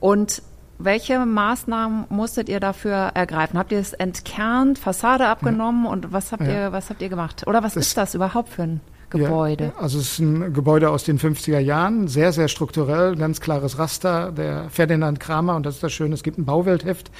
Und 0.01 0.41
welche 0.79 1.27
Maßnahmen 1.27 2.07
musstet 2.09 2.49
ihr 2.49 2.59
dafür 2.59 3.11
ergreifen? 3.13 3.59
Habt 3.59 3.73
ihr 3.73 3.81
es 3.81 3.93
entkernt, 3.93 4.79
Fassade 4.79 5.27
abgenommen 5.27 5.85
ja. 5.85 5.91
und 5.91 6.11
was 6.15 6.33
habt 6.33 6.47
ja. 6.47 6.69
ihr, 6.69 6.73
was 6.73 6.89
habt 6.89 7.03
ihr 7.03 7.11
gemacht? 7.11 7.47
Oder 7.47 7.63
was 7.63 7.75
das 7.75 7.89
ist 7.89 7.99
das 7.99 8.15
überhaupt 8.15 8.49
für 8.49 8.63
ein 8.63 8.81
Gebäude? 9.19 9.73
Ja, 9.77 9.83
also 9.83 9.99
es 9.99 10.13
ist 10.13 10.19
ein 10.19 10.53
Gebäude 10.53 10.91
aus 10.91 11.05
den 11.05 11.19
50er 11.19 11.59
Jahren, 11.59 12.09
sehr, 12.09 12.33
sehr 12.33 12.49
strukturell, 12.49 13.17
ganz 13.17 13.41
klares 13.41 13.79
Raster. 13.79 14.33
Der 14.33 14.69
Ferdinand 14.71 15.21
Kramer, 15.21 15.57
und 15.57 15.65
das 15.67 15.77
ist 15.77 15.83
das 15.83 15.93
Schöne, 15.93 16.15
es 16.15 16.23
gibt 16.23 16.39
ein 16.39 16.45
Bauweltheft 16.45 17.11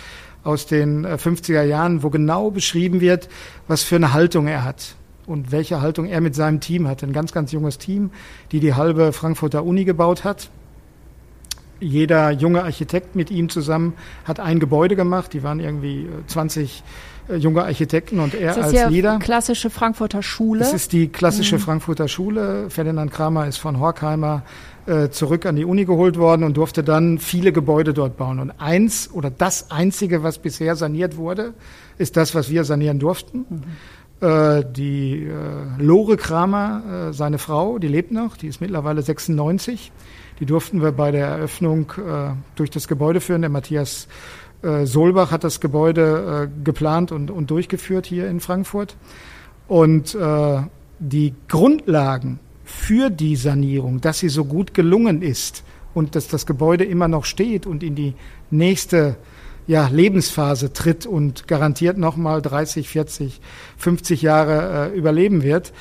aus 0.43 0.67
den 0.67 1.07
50er 1.07 1.63
äh, 1.63 1.69
Jahren, 1.69 2.03
wo 2.03 2.11
genau 2.11 2.51
beschrieben 2.51 3.01
wird, 3.01 3.29
was 3.67 3.83
für 3.83 3.97
eine 3.97 4.13
Haltung 4.13 4.47
er 4.47 4.65
hat 4.65 4.95
und 5.27 5.53
welche 5.53 5.81
Haltung 5.81 6.07
er 6.07 6.21
mit 6.21 6.35
seinem 6.35 6.61
Team 6.61 6.87
hat. 6.87 7.03
Ein 7.03 7.13
ganz, 7.13 7.33
ganz 7.33 7.53
junges 7.53 7.79
Team, 7.79 8.11
die 8.53 8.61
die 8.61 8.75
halbe 8.75 9.13
Frankfurter 9.13 9.65
Uni 9.65 9.85
gebaut 9.85 10.25
hat 10.25 10.51
jeder 11.81 12.31
junge 12.31 12.63
Architekt 12.63 13.17
mit 13.17 13.31
ihm 13.31 13.49
zusammen 13.49 13.95
hat 14.25 14.41
ein 14.41 14.61
Gebäude 14.61 14.97
gemacht. 14.97 15.33
Die 15.33 15.43
waren 15.43 15.61
irgendwie 15.61 16.09
20 16.27 16.83
äh, 16.83 16.83
äh, 17.29 17.37
junge 17.37 17.65
Architekten 17.65 18.21
und 18.21 18.35
er 18.35 18.57
als 18.57 18.73
Leader. 18.73 18.89
Das 18.89 18.93
ist 18.93 19.21
die 19.21 19.25
klassische 19.25 19.71
Frankfurter 19.71 20.23
Schule. 20.23 20.61
Das 20.61 20.75
ist 20.75 20.93
die 20.93 21.09
klassische 21.09 21.57
mhm. 21.57 21.61
Frankfurter 21.61 22.09
Schule. 22.09 22.69
Ferdinand 22.69 23.11
Kramer 23.11 23.47
ist 23.47 23.57
von 23.57 23.81
Horkheimer 23.81 24.43
äh, 24.87 25.09
zurück 25.09 25.47
an 25.47 25.57
die 25.57 25.65
Uni 25.65 25.87
geholt 25.87 26.19
worden 26.19 26.45
und 26.45 26.57
durfte 26.57 26.85
dann 26.85 27.19
viele 27.19 27.53
Gebäude 27.53 27.95
dort 27.95 28.19
bauen. 28.19 28.41
Und 28.41 28.53
eins 28.59 29.11
oder 29.11 29.31
das 29.31 29.71
einzige, 29.71 30.23
was 30.23 30.39
bisher 30.39 30.77
saniert 30.77 31.17
wurde, 31.17 31.55
ist 31.97 32.17
das, 32.17 32.35
was 32.35 32.51
wir 32.51 32.65
sanieren 32.65 32.99
durften. 32.99 33.47
Mhm. 33.49 33.63
Äh, 34.29 34.65
die 34.71 35.25
äh, 35.25 35.83
Lore 35.83 36.19
Kramer, 36.19 37.09
äh, 37.09 37.13
seine 37.15 37.39
Frau, 37.39 37.79
die 37.79 37.89
lebt 37.89 38.13
noch, 38.13 38.37
die 38.37 38.49
ist 38.49 38.61
mittlerweile 38.61 39.01
96 39.01 39.93
die 40.41 40.47
durften 40.47 40.83
wir 40.83 40.93
bei 40.93 41.11
der 41.11 41.27
Eröffnung 41.27 41.93
äh, 41.93 42.31
durch 42.57 42.71
das 42.71 42.89
Gebäude 42.89 43.21
führen. 43.21 43.43
Der 43.43 43.51
Matthias 43.51 44.09
äh, 44.63 44.87
Solbach 44.87 45.31
hat 45.31 45.45
das 45.45 45.61
Gebäude 45.61 46.49
äh, 46.51 46.65
geplant 46.65 47.13
und, 47.13 47.31
und 47.31 47.51
durchgeführt 47.51 48.07
hier 48.07 48.29
in 48.29 48.41
Frankfurt. 48.41 48.97
Und 49.69 50.15
äh, 50.15 50.63
die 50.99 51.35
Grundlagen 51.49 52.39
für 52.65 53.11
die 53.11 53.37
Sanierung, 53.37 54.01
dass 54.01 54.19
sie 54.19 54.29
so 54.29 54.45
gut 54.45 54.75
gelungen 54.75 55.23
ist 55.23 55.65
und 55.93 56.17
dass 56.17 56.29
das 56.29 56.47
Gebäude 56.47 56.85
immer 56.85 57.09
noch 57.09 57.25
steht 57.25 57.67
und 57.67 57.83
in 57.83 57.95
die 57.95 58.15
nächste 58.51 59.17
ja, 59.67 59.89
Lebensphase 59.89 60.73
tritt 60.73 61.07
und 61.07 61.49
garantiert 61.49 61.97
nochmal 61.97 62.43
30, 62.43 62.89
40, 62.89 63.41
50 63.79 64.23
Jahre 64.23 64.93
äh, 64.93 64.97
überleben 64.97 65.43
wird, 65.43 65.73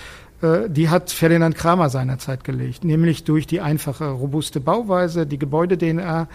die 0.43 0.89
hat 0.89 1.09
Ferdinand 1.09 1.55
Kramer 1.55 1.89
seinerzeit 1.89 2.43
gelegt, 2.43 2.83
nämlich 2.83 3.23
durch 3.23 3.47
die 3.47 3.61
einfache, 3.61 4.09
robuste 4.09 4.59
Bauweise, 4.59 5.25
die 5.25 5.39
Gebäude-DNA, 5.39 6.27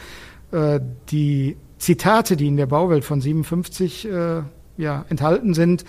äh, 0.50 0.80
die 1.10 1.56
Zitate, 1.78 2.36
die 2.36 2.46
in 2.46 2.56
der 2.56 2.66
Bauwelt 2.66 3.04
von 3.04 3.20
57 3.20 4.08
äh, 4.08 4.42
ja, 4.78 5.04
enthalten 5.08 5.54
sind, 5.54 5.84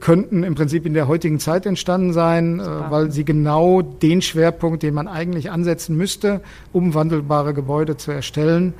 könnten 0.00 0.42
im 0.42 0.56
Prinzip 0.56 0.86
in 0.86 0.92
der 0.92 1.06
heutigen 1.06 1.38
Zeit 1.38 1.64
entstanden 1.64 2.12
sein, 2.12 2.60
weil 2.60 3.12
sie 3.12 3.24
genau 3.24 3.80
den 3.80 4.22
Schwerpunkt, 4.22 4.82
den 4.82 4.92
man 4.92 5.06
eigentlich 5.06 5.52
ansetzen 5.52 5.96
müsste, 5.96 6.40
um 6.72 6.94
wandelbare 6.94 7.54
Gebäude 7.54 7.96
zu 7.96 8.10
erstellen, 8.10 8.74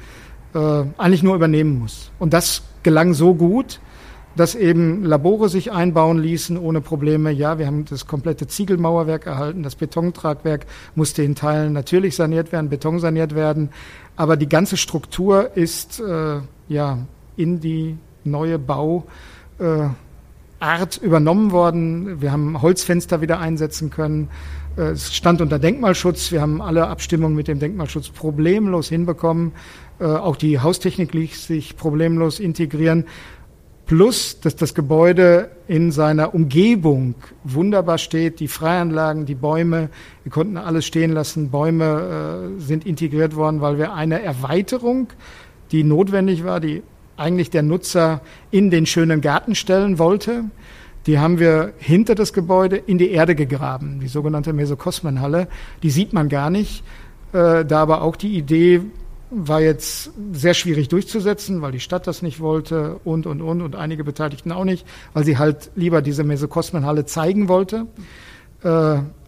eigentlich 0.52 1.22
nur 1.22 1.36
übernehmen 1.36 1.78
muss. 1.78 2.10
Und 2.18 2.32
das 2.32 2.64
gelang 2.82 3.14
so 3.14 3.34
gut, 3.34 3.78
dass 4.36 4.54
eben 4.54 5.04
Labore 5.04 5.48
sich 5.48 5.72
einbauen 5.72 6.18
ließen 6.18 6.56
ohne 6.56 6.80
Probleme. 6.80 7.30
Ja, 7.30 7.58
wir 7.58 7.66
haben 7.66 7.84
das 7.84 8.06
komplette 8.06 8.46
Ziegelmauerwerk 8.46 9.26
erhalten, 9.26 9.62
das 9.62 9.74
Betontragwerk 9.74 10.66
musste 10.94 11.22
in 11.22 11.34
Teilen 11.34 11.72
natürlich 11.72 12.16
saniert 12.16 12.52
werden, 12.52 12.68
Beton 12.68 13.00
saniert 13.00 13.34
werden, 13.34 13.70
aber 14.16 14.36
die 14.36 14.48
ganze 14.48 14.76
Struktur 14.76 15.56
ist 15.56 16.00
äh, 16.00 16.40
ja 16.68 16.98
in 17.36 17.60
die 17.60 17.96
neue 18.24 18.58
Bauart 18.58 19.06
äh, 19.58 19.88
übernommen 21.00 21.52
worden. 21.52 22.20
Wir 22.20 22.32
haben 22.32 22.60
Holzfenster 22.60 23.20
wieder 23.20 23.38
einsetzen 23.38 23.90
können. 23.90 24.28
Äh, 24.76 24.90
es 24.90 25.14
stand 25.14 25.40
unter 25.40 25.58
Denkmalschutz. 25.58 26.32
Wir 26.32 26.40
haben 26.40 26.62
alle 26.62 26.88
Abstimmungen 26.88 27.34
mit 27.34 27.48
dem 27.48 27.58
Denkmalschutz 27.58 28.10
problemlos 28.10 28.88
hinbekommen. 28.88 29.52
Äh, 30.00 30.04
auch 30.04 30.36
die 30.36 30.60
Haustechnik 30.60 31.12
ließ 31.12 31.46
sich 31.46 31.76
problemlos 31.76 32.40
integrieren. 32.40 33.04
Plus, 33.88 34.38
dass 34.40 34.54
das 34.54 34.74
Gebäude 34.74 35.48
in 35.66 35.92
seiner 35.92 36.34
Umgebung 36.34 37.14
wunderbar 37.42 37.96
steht, 37.96 38.38
die 38.38 38.46
Freianlagen, 38.46 39.24
die 39.24 39.34
Bäume, 39.34 39.88
wir 40.24 40.30
konnten 40.30 40.58
alles 40.58 40.84
stehen 40.84 41.10
lassen, 41.10 41.50
Bäume 41.50 42.52
äh, 42.58 42.60
sind 42.60 42.84
integriert 42.84 43.34
worden, 43.34 43.62
weil 43.62 43.78
wir 43.78 43.94
eine 43.94 44.20
Erweiterung, 44.20 45.08
die 45.72 45.84
notwendig 45.84 46.44
war, 46.44 46.60
die 46.60 46.82
eigentlich 47.16 47.48
der 47.48 47.62
Nutzer 47.62 48.20
in 48.50 48.70
den 48.70 48.84
schönen 48.84 49.22
Garten 49.22 49.54
stellen 49.54 49.98
wollte, 49.98 50.44
die 51.06 51.18
haben 51.18 51.38
wir 51.38 51.72
hinter 51.78 52.14
das 52.14 52.34
Gebäude 52.34 52.76
in 52.76 52.98
die 52.98 53.10
Erde 53.10 53.34
gegraben, 53.34 54.00
die 54.00 54.08
sogenannte 54.08 54.52
Mesokosmenhalle. 54.52 55.48
Die 55.82 55.88
sieht 55.88 56.12
man 56.12 56.28
gar 56.28 56.50
nicht. 56.50 56.84
Äh, 57.32 57.64
da 57.64 57.80
aber 57.80 58.02
auch 58.02 58.16
die 58.16 58.36
Idee 58.36 58.82
war 59.30 59.60
jetzt 59.60 60.10
sehr 60.32 60.54
schwierig 60.54 60.88
durchzusetzen, 60.88 61.60
weil 61.62 61.72
die 61.72 61.80
Stadt 61.80 62.06
das 62.06 62.22
nicht 62.22 62.40
wollte 62.40 63.00
und, 63.04 63.26
und, 63.26 63.42
und 63.42 63.60
und 63.60 63.76
einige 63.76 64.04
Beteiligten 64.04 64.52
auch 64.52 64.64
nicht, 64.64 64.86
weil 65.12 65.24
sie 65.24 65.38
halt 65.38 65.70
lieber 65.74 66.02
diese 66.02 66.24
Mesokosmenhalle 66.24 67.04
zeigen 67.04 67.48
wollte. 67.48 67.86
Äh, 68.62 68.68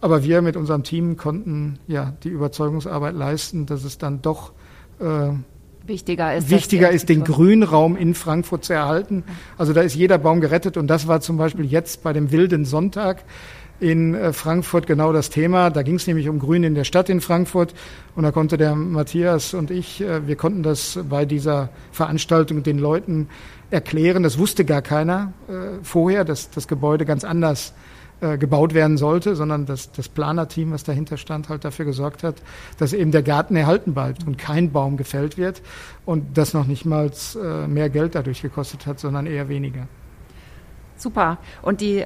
aber 0.01 0.23
wir 0.23 0.41
mit 0.41 0.57
unserem 0.57 0.83
Team 0.83 1.17
konnten 1.17 1.79
ja 1.87 2.13
die 2.23 2.29
Überzeugungsarbeit 2.29 3.15
leisten, 3.15 3.65
dass 3.65 3.83
es 3.83 3.97
dann 3.97 4.21
doch 4.21 4.51
äh, 4.99 5.29
wichtiger 5.85 6.35
ist, 6.35 6.49
wichtiger 6.49 6.89
ist 6.89 7.07
den 7.07 7.23
Grünraum 7.23 7.95
in 7.95 8.13
Frankfurt 8.13 8.65
zu 8.65 8.73
erhalten. 8.73 9.23
Also 9.57 9.73
da 9.73 9.81
ist 9.81 9.95
jeder 9.95 10.17
Baum 10.17 10.41
gerettet 10.41 10.77
und 10.77 10.87
das 10.87 11.07
war 11.07 11.21
zum 11.21 11.37
Beispiel 11.37 11.65
jetzt 11.65 12.03
bei 12.03 12.11
dem 12.11 12.31
wilden 12.31 12.65
Sonntag 12.65 13.23
in 13.81 14.13
äh, 14.13 14.31
Frankfurt 14.31 14.85
genau 14.85 15.11
das 15.11 15.31
Thema. 15.31 15.71
Da 15.71 15.81
ging 15.81 15.95
es 15.95 16.05
nämlich 16.05 16.29
um 16.29 16.37
Grün 16.37 16.63
in 16.63 16.75
der 16.75 16.83
Stadt 16.83 17.09
in 17.09 17.19
Frankfurt. 17.19 17.73
Und 18.15 18.23
da 18.23 18.31
konnte 18.31 18.57
der 18.57 18.75
Matthias 18.75 19.55
und 19.55 19.71
ich, 19.71 20.01
äh, 20.01 20.27
wir 20.27 20.35
konnten 20.35 20.61
das 20.61 20.99
bei 21.09 21.25
dieser 21.25 21.69
Veranstaltung 21.91 22.61
den 22.61 22.77
Leuten 22.77 23.27
erklären. 23.71 24.21
Das 24.21 24.37
wusste 24.37 24.65
gar 24.65 24.83
keiner 24.83 25.33
äh, 25.47 25.83
vorher, 25.83 26.23
dass 26.23 26.51
das 26.51 26.67
Gebäude 26.67 27.05
ganz 27.05 27.25
anders 27.25 27.73
gebaut 28.37 28.75
werden 28.75 28.97
sollte, 28.97 29.35
sondern 29.35 29.65
dass 29.65 29.93
das 29.93 30.07
Planerteam, 30.07 30.73
was 30.73 30.83
dahinter 30.83 31.17
stand, 31.17 31.49
halt 31.49 31.65
dafür 31.65 31.85
gesorgt 31.85 32.21
hat, 32.21 32.35
dass 32.77 32.93
eben 32.93 33.09
der 33.09 33.23
Garten 33.23 33.55
erhalten 33.55 33.95
bleibt 33.95 34.27
und 34.27 34.37
kein 34.37 34.71
Baum 34.71 34.95
gefällt 34.95 35.39
wird 35.39 35.63
und 36.05 36.37
das 36.37 36.53
noch 36.53 36.67
nicht 36.67 36.85
mal 36.85 37.09
mehr 37.67 37.89
Geld 37.89 38.13
dadurch 38.13 38.43
gekostet 38.43 38.85
hat, 38.85 38.99
sondern 38.99 39.25
eher 39.25 39.49
weniger. 39.49 39.87
Super. 40.97 41.39
Und 41.63 41.81
die 41.81 42.05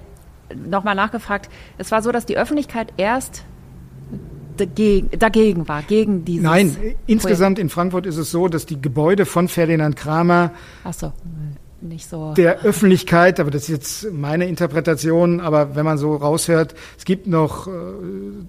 nochmal 0.53 0.95
nachgefragt, 0.95 1.49
es 1.77 1.91
war 1.91 2.01
so, 2.01 2.11
dass 2.11 2.25
die 2.25 2.37
Öffentlichkeit 2.37 2.93
erst 2.97 3.43
dagegen, 4.57 5.09
dagegen 5.17 5.67
war, 5.67 5.81
gegen 5.83 6.25
dieses. 6.25 6.43
Nein, 6.43 6.73
Projekt. 6.73 6.99
insgesamt 7.07 7.59
in 7.59 7.69
Frankfurt 7.69 8.05
ist 8.05 8.17
es 8.17 8.31
so, 8.31 8.47
dass 8.47 8.65
die 8.65 8.81
Gebäude 8.81 9.25
von 9.25 9.47
Ferdinand 9.47 9.95
Kramer 9.95 10.51
Ach 10.83 10.93
so, 10.93 11.11
nicht 11.81 12.09
so. 12.09 12.33
der 12.33 12.61
Öffentlichkeit, 12.63 13.39
aber 13.39 13.51
das 13.51 13.63
ist 13.63 13.69
jetzt 13.69 14.13
meine 14.13 14.47
Interpretation, 14.47 15.39
aber 15.39 15.75
wenn 15.75 15.85
man 15.85 15.97
so 15.97 16.15
raushört, 16.15 16.75
es 16.97 17.05
gibt 17.05 17.27
noch 17.27 17.67
äh, 17.67 17.71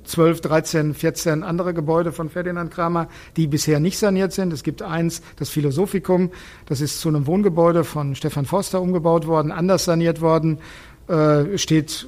12, 0.04 0.40
13, 0.40 0.94
14 0.94 1.42
andere 1.42 1.74
Gebäude 1.74 2.12
von 2.12 2.30
Ferdinand 2.30 2.70
Kramer, 2.70 3.08
die 3.36 3.46
bisher 3.46 3.80
nicht 3.80 3.98
saniert 3.98 4.32
sind. 4.32 4.52
Es 4.52 4.62
gibt 4.62 4.82
eins, 4.82 5.22
das 5.36 5.50
Philosophikum, 5.50 6.30
das 6.66 6.80
ist 6.80 7.00
zu 7.00 7.08
einem 7.08 7.26
Wohngebäude 7.26 7.84
von 7.84 8.14
Stefan 8.14 8.46
Forster 8.46 8.80
umgebaut 8.80 9.26
worden, 9.26 9.52
anders 9.52 9.84
saniert 9.84 10.20
worden 10.20 10.58
äh, 11.08 11.56
steht 11.56 12.06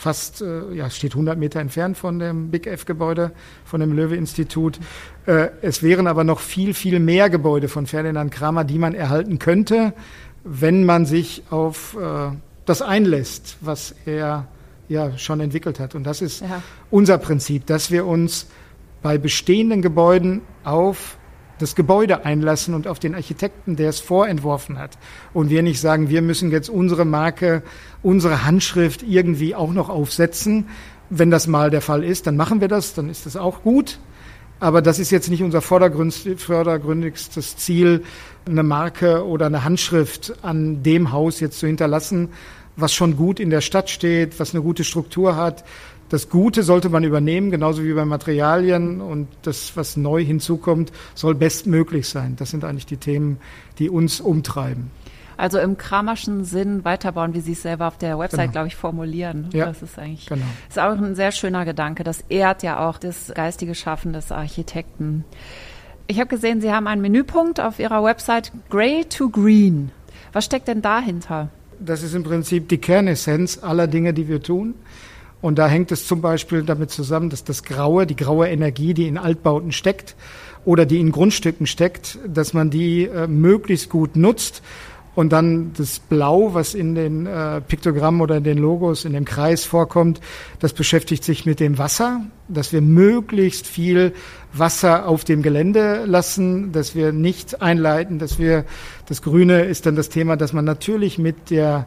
fast, 0.00 0.42
äh, 0.42 0.74
ja, 0.74 0.90
steht 0.90 1.12
100 1.12 1.38
Meter 1.38 1.60
entfernt 1.60 1.96
von 1.96 2.18
dem 2.18 2.50
Big 2.50 2.66
F-Gebäude, 2.66 3.32
von 3.64 3.80
dem 3.80 3.92
Löwe-Institut. 3.92 4.78
Äh, 5.26 5.48
es 5.62 5.82
wären 5.82 6.06
aber 6.06 6.24
noch 6.24 6.40
viel, 6.40 6.74
viel 6.74 7.00
mehr 7.00 7.30
Gebäude 7.30 7.68
von 7.68 7.86
Ferdinand 7.86 8.30
Kramer, 8.30 8.64
die 8.64 8.78
man 8.78 8.94
erhalten 8.94 9.38
könnte, 9.38 9.94
wenn 10.44 10.84
man 10.84 11.06
sich 11.06 11.44
auf 11.50 11.96
äh, 11.96 12.30
das 12.66 12.82
einlässt, 12.82 13.56
was 13.60 13.94
er 14.04 14.46
ja 14.88 15.16
schon 15.18 15.40
entwickelt 15.40 15.80
hat. 15.80 15.94
Und 15.94 16.04
das 16.04 16.20
ist 16.20 16.42
ja. 16.42 16.62
unser 16.90 17.18
Prinzip, 17.18 17.66
dass 17.66 17.90
wir 17.90 18.06
uns 18.06 18.46
bei 19.02 19.18
bestehenden 19.18 19.82
Gebäuden 19.82 20.42
auf 20.64 21.16
das 21.58 21.74
Gebäude 21.74 22.24
einlassen 22.24 22.74
und 22.74 22.86
auf 22.86 22.98
den 22.98 23.14
Architekten, 23.14 23.76
der 23.76 23.88
es 23.90 24.00
vorentworfen 24.00 24.78
hat. 24.78 24.98
Und 25.32 25.50
wir 25.50 25.62
nicht 25.62 25.80
sagen, 25.80 26.08
wir 26.10 26.22
müssen 26.22 26.50
jetzt 26.50 26.68
unsere 26.68 27.04
Marke, 27.04 27.62
unsere 28.02 28.44
Handschrift 28.44 29.02
irgendwie 29.02 29.54
auch 29.54 29.72
noch 29.72 29.88
aufsetzen. 29.88 30.68
Wenn 31.08 31.30
das 31.30 31.46
mal 31.46 31.70
der 31.70 31.82
Fall 31.82 32.04
ist, 32.04 32.26
dann 32.26 32.36
machen 32.36 32.60
wir 32.60 32.68
das, 32.68 32.94
dann 32.94 33.08
ist 33.08 33.26
das 33.26 33.36
auch 33.36 33.62
gut. 33.62 33.98
Aber 34.58 34.80
das 34.80 34.98
ist 34.98 35.10
jetzt 35.10 35.28
nicht 35.28 35.42
unser 35.42 35.60
vordergründigstes 35.60 37.56
Ziel, 37.56 38.04
eine 38.46 38.62
Marke 38.62 39.26
oder 39.26 39.46
eine 39.46 39.64
Handschrift 39.64 40.32
an 40.42 40.82
dem 40.82 41.12
Haus 41.12 41.40
jetzt 41.40 41.58
zu 41.58 41.66
hinterlassen, 41.66 42.30
was 42.76 42.94
schon 42.94 43.16
gut 43.16 43.40
in 43.40 43.50
der 43.50 43.60
Stadt 43.60 43.90
steht, 43.90 44.40
was 44.40 44.54
eine 44.54 44.62
gute 44.62 44.84
Struktur 44.84 45.36
hat, 45.36 45.64
das 46.08 46.28
Gute 46.28 46.62
sollte 46.62 46.88
man 46.88 47.04
übernehmen, 47.04 47.50
genauso 47.50 47.82
wie 47.82 47.92
bei 47.92 48.04
Materialien. 48.04 49.00
Und 49.00 49.28
das, 49.42 49.76
was 49.76 49.96
neu 49.96 50.24
hinzukommt, 50.24 50.92
soll 51.14 51.34
bestmöglich 51.34 52.08
sein. 52.08 52.36
Das 52.36 52.50
sind 52.50 52.64
eigentlich 52.64 52.86
die 52.86 52.96
Themen, 52.96 53.38
die 53.78 53.90
uns 53.90 54.20
umtreiben. 54.20 54.90
Also 55.36 55.58
im 55.58 55.76
kramerschen 55.76 56.44
Sinn 56.44 56.84
weiterbauen, 56.84 57.34
wie 57.34 57.40
Sie 57.40 57.52
es 57.52 57.62
selber 57.62 57.88
auf 57.88 57.98
der 57.98 58.18
Website, 58.18 58.40
genau. 58.40 58.52
glaube 58.52 58.68
ich, 58.68 58.76
formulieren. 58.76 59.50
Ja, 59.52 59.66
das 59.66 59.82
ist 59.82 59.98
eigentlich 59.98 60.26
genau. 60.26 60.46
ist 60.68 60.78
auch 60.78 60.96
ein 60.96 61.14
sehr 61.14 61.30
schöner 61.30 61.66
Gedanke. 61.66 62.04
Das 62.04 62.24
ehrt 62.28 62.62
ja 62.62 62.88
auch 62.88 62.96
das 62.96 63.32
geistige 63.34 63.74
Schaffen 63.74 64.14
des 64.14 64.32
Architekten. 64.32 65.24
Ich 66.06 66.18
habe 66.20 66.28
gesehen, 66.28 66.60
Sie 66.62 66.72
haben 66.72 66.86
einen 66.86 67.02
Menüpunkt 67.02 67.60
auf 67.60 67.78
Ihrer 67.80 68.02
Website 68.02 68.50
Grey 68.70 69.04
to 69.04 69.28
Green. 69.28 69.90
Was 70.32 70.46
steckt 70.46 70.68
denn 70.68 70.80
dahinter? 70.80 71.50
Das 71.80 72.02
ist 72.02 72.14
im 72.14 72.22
Prinzip 72.22 72.70
die 72.70 72.78
Kernessenz 72.78 73.62
aller 73.62 73.88
Dinge, 73.88 74.14
die 74.14 74.28
wir 74.28 74.42
tun. 74.42 74.74
Und 75.40 75.58
da 75.58 75.68
hängt 75.68 75.92
es 75.92 76.06
zum 76.06 76.20
Beispiel 76.20 76.62
damit 76.62 76.90
zusammen, 76.90 77.30
dass 77.30 77.44
das 77.44 77.62
Graue, 77.62 78.06
die 78.06 78.16
graue 78.16 78.48
Energie, 78.48 78.94
die 78.94 79.06
in 79.06 79.18
Altbauten 79.18 79.72
steckt 79.72 80.16
oder 80.64 80.86
die 80.86 80.98
in 80.98 81.12
Grundstücken 81.12 81.66
steckt, 81.66 82.18
dass 82.26 82.52
man 82.52 82.70
die 82.70 83.04
äh, 83.04 83.26
möglichst 83.26 83.90
gut 83.90 84.16
nutzt 84.16 84.62
und 85.16 85.32
dann 85.32 85.72
das 85.72 85.98
Blau, 85.98 86.52
was 86.52 86.74
in 86.74 86.94
den 86.94 87.26
äh, 87.26 87.62
Piktogrammen 87.62 88.20
oder 88.20 88.36
in 88.36 88.44
den 88.44 88.58
Logos, 88.58 89.06
in 89.06 89.14
dem 89.14 89.24
Kreis 89.24 89.64
vorkommt, 89.64 90.20
das 90.60 90.74
beschäftigt 90.74 91.24
sich 91.24 91.46
mit 91.46 91.58
dem 91.58 91.78
Wasser, 91.78 92.20
dass 92.48 92.72
wir 92.72 92.82
möglichst 92.82 93.66
viel 93.66 94.12
Wasser 94.52 95.08
auf 95.08 95.24
dem 95.24 95.42
Gelände 95.42 96.04
lassen, 96.04 96.70
dass 96.70 96.94
wir 96.94 97.12
nicht 97.12 97.62
einleiten, 97.62 98.18
dass 98.18 98.38
wir, 98.38 98.66
das 99.06 99.22
Grüne 99.22 99.62
ist 99.62 99.86
dann 99.86 99.96
das 99.96 100.10
Thema, 100.10 100.36
dass 100.36 100.52
man 100.52 100.66
natürlich 100.66 101.18
mit 101.18 101.48
der 101.48 101.86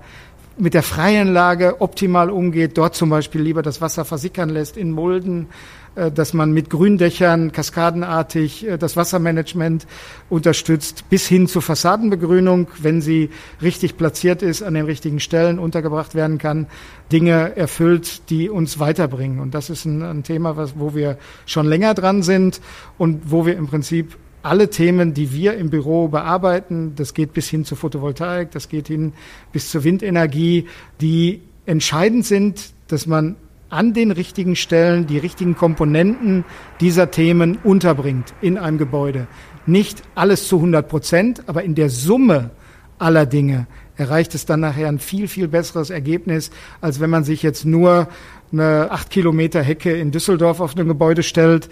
mit 0.60 0.74
der 0.74 0.84
freien 0.84 1.32
Lage 1.32 1.82
optimal 1.82 2.30
umgeht, 2.30 2.78
dort 2.78 2.96
zum 2.96 3.10
Beispiel 3.10 3.42
lieber 3.42 3.62
das 3.62 3.82
Wasser 3.82 4.04
versickern 4.06 4.50
lässt 4.50 4.78
in 4.78 4.92
Mulden, 4.92 5.48
äh, 5.96 6.12
dass 6.12 6.34
man 6.34 6.52
mit 6.52 6.70
Gründächern 6.70 7.52
kaskadenartig 7.52 8.68
äh, 8.68 8.78
das 8.78 8.98
Wassermanagement 8.98 9.88
unterstützt, 10.30 11.10
bis 11.10 11.28
hin 11.28 11.48
zur 11.48 11.62
Fassadenbegrünung, 11.62 12.68
wenn 12.78 13.02
sie 13.02 13.30
richtig 13.62 13.98
platziert 13.98 14.42
ist, 14.42 14.62
an 14.62 14.74
den 14.74 14.86
richtigen 14.86 15.20
Stellen 15.20 15.60
untergebracht 15.60 16.14
werden 16.14 16.38
kann, 16.38 16.68
Dinge 17.12 17.56
erfüllt, 17.56 18.30
die 18.30 18.50
uns 18.50 18.80
weiterbringen. 18.80 19.40
Und 19.40 19.54
das 19.54 19.70
ist 19.70 19.86
ein, 19.86 20.24
Thema, 20.24 20.70
wo 20.76 20.94
wir 20.94 21.18
schon 21.46 21.66
länger 21.66 21.94
dran 21.94 22.22
sind 22.22 22.60
und 22.98 23.32
wo 23.32 23.46
wir 23.46 23.56
im 23.56 23.68
Prinzip 23.68 24.18
alle 24.42 24.70
Themen, 24.70 25.14
die 25.14 25.34
wir 25.34 25.56
im 25.56 25.70
Büro 25.70 26.08
bearbeiten, 26.08 26.94
das 26.96 27.14
geht 27.14 27.34
bis 27.34 27.50
hin 27.50 27.66
zur 27.66 27.78
Photovoltaik, 27.78 28.52
das 28.52 28.70
geht 28.70 28.88
hin 28.88 29.14
bis 29.52 29.70
zur 29.70 29.84
Windenergie, 29.84 30.68
die 31.02 31.42
entscheidend 31.66 32.26
sind, 32.26 32.74
dass 32.88 33.06
man 33.06 33.36
an 33.70 33.94
den 33.94 34.12
richtigen 34.12 34.56
Stellen 34.56 35.06
die 35.06 35.20
richtigen 35.20 35.56
Komponenten 35.56 36.44
dieser 36.80 37.12
Themen 37.12 37.60
unterbringt 37.64 38.34
in 38.42 38.58
einem 38.58 38.78
Gebäude. 38.78 39.28
Nicht 39.66 40.02
alles 40.16 40.48
zu 40.48 40.56
100 40.56 40.88
Prozent, 40.88 41.44
aber 41.48 41.64
in 41.64 41.76
der 41.76 41.90
Summe 41.90 42.50
aller 42.98 43.26
Dinge 43.26 43.68
erreicht 43.96 44.34
es 44.34 44.46
dann 44.46 44.62
nachher 44.62 44.88
ein 44.88 45.00
viel, 45.00 45.28
viel 45.28 45.48
besseres 45.48 45.90
Ergebnis, 45.90 46.52
als 46.82 47.00
wenn 47.00 47.10
man 47.10 47.24
sich 47.24 47.44
jetzt 47.44 47.66
nur 47.66 48.08
eine 48.52 48.90
acht 48.90 49.10
Kilometer 49.10 49.62
Hecke 49.62 49.92
in 49.92 50.12
Düsseldorf 50.12 50.60
auf 50.62 50.76
ein 50.76 50.88
Gebäude 50.88 51.22
stellt 51.22 51.70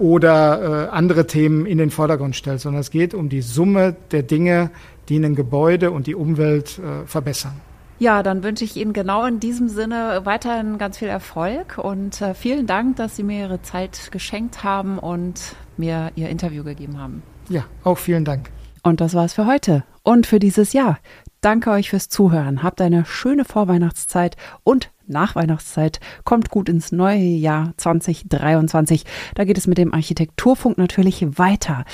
oder 0.00 0.88
äh, 0.88 0.90
andere 0.90 1.26
Themen 1.26 1.66
in 1.66 1.78
den 1.78 1.90
Vordergrund 1.90 2.34
stellt, 2.34 2.60
sondern 2.60 2.80
es 2.80 2.90
geht 2.90 3.14
um 3.14 3.28
die 3.28 3.42
Summe 3.42 3.94
der 4.10 4.22
Dinge, 4.22 4.70
die 5.08 5.18
ein 5.18 5.34
Gebäude 5.34 5.90
und 5.90 6.06
die 6.06 6.14
Umwelt 6.14 6.78
äh, 6.78 7.06
verbessern. 7.06 7.60
Ja, 7.98 8.22
dann 8.22 8.42
wünsche 8.42 8.64
ich 8.64 8.76
Ihnen 8.76 8.94
genau 8.94 9.26
in 9.26 9.40
diesem 9.40 9.68
Sinne 9.68 10.22
weiterhin 10.24 10.78
ganz 10.78 10.96
viel 10.96 11.08
Erfolg 11.08 11.76
und 11.76 12.22
äh, 12.22 12.32
vielen 12.32 12.66
Dank, 12.66 12.96
dass 12.96 13.14
Sie 13.14 13.22
mir 13.22 13.40
Ihre 13.40 13.60
Zeit 13.60 14.10
geschenkt 14.10 14.64
haben 14.64 14.98
und 14.98 15.54
mir 15.76 16.10
Ihr 16.14 16.30
Interview 16.30 16.64
gegeben 16.64 16.98
haben. 16.98 17.22
Ja, 17.50 17.64
auch 17.84 17.98
vielen 17.98 18.24
Dank. 18.24 18.50
Und 18.82 19.02
das 19.02 19.12
war's 19.12 19.34
für 19.34 19.44
heute 19.44 19.84
und 20.02 20.26
für 20.26 20.38
dieses 20.38 20.72
Jahr. 20.72 20.98
Danke 21.42 21.70
euch 21.70 21.90
fürs 21.90 22.08
Zuhören. 22.08 22.62
Habt 22.62 22.80
eine 22.80 23.04
schöne 23.04 23.44
Vorweihnachtszeit 23.44 24.36
und 24.64 24.90
Nachweihnachtszeit. 25.10 26.00
Kommt 26.24 26.50
gut 26.50 26.68
ins 26.68 26.92
neue 26.92 27.18
Jahr 27.18 27.74
2023. 27.76 29.04
Da 29.34 29.44
geht 29.44 29.58
es 29.58 29.66
mit 29.66 29.78
dem 29.78 29.92
Architekturfunk 29.92 30.78
natürlich 30.78 31.38
weiter. 31.38 31.84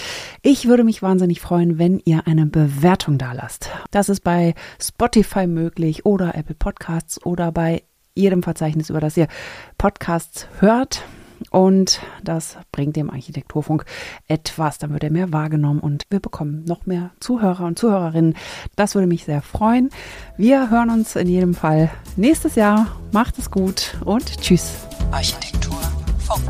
Ich 0.43 0.69
würde 0.69 0.85
mich 0.85 1.03
wahnsinnig 1.03 1.41
freuen, 1.41 1.79
wenn 1.79 2.01
ihr 2.05 2.27
eine 2.27 2.47
Bewertung 2.47 3.19
da 3.19 3.33
lasst. 3.33 3.71
Das 3.91 4.09
ist 4.09 4.21
bei 4.21 4.55
Spotify 4.81 5.47
möglich 5.47 6.07
oder 6.07 6.35
Apple 6.35 6.55
Podcasts 6.55 7.25
oder 7.25 7.53
bei 7.53 7.83
jedem 8.15 8.43
Verzeichnis, 8.43 8.91
über 8.91 9.01
das 9.01 9.17
ihr 9.17 9.29
Podcasts 9.79 10.49
hört. 10.61 11.03
Und 11.51 12.01
das 12.23 12.57
bringt 12.73 12.97
dem 12.97 13.11
Architekturfunk 13.11 13.85
etwas. 14.29 14.79
Dann 14.79 14.93
wird 14.93 15.05
er 15.05 15.11
mehr 15.11 15.33
wahrgenommen 15.33 15.81
und 15.81 16.05
wir 16.11 16.21
bekommen 16.21 16.65
noch 16.65 16.87
mehr 16.87 17.11
Zuhörer 17.21 17.65
und 17.65 17.79
Zuhörerinnen. 17.79 18.35
Das 18.77 18.95
würde 18.95 19.07
mich 19.07 19.25
sehr 19.25 19.43
freuen. 19.43 19.91
Wir 20.37 20.71
hören 20.71 20.91
uns 20.91 21.17
in 21.17 21.29
jedem 21.29 21.55
Fall 21.55 21.91
nächstes 22.17 22.55
Jahr. 22.55 22.87
Macht 23.13 23.39
es 23.39 23.51
gut 23.51 23.97
und 24.05 24.41
tschüss. 24.41 24.87
Architekturfunk. 25.11 26.43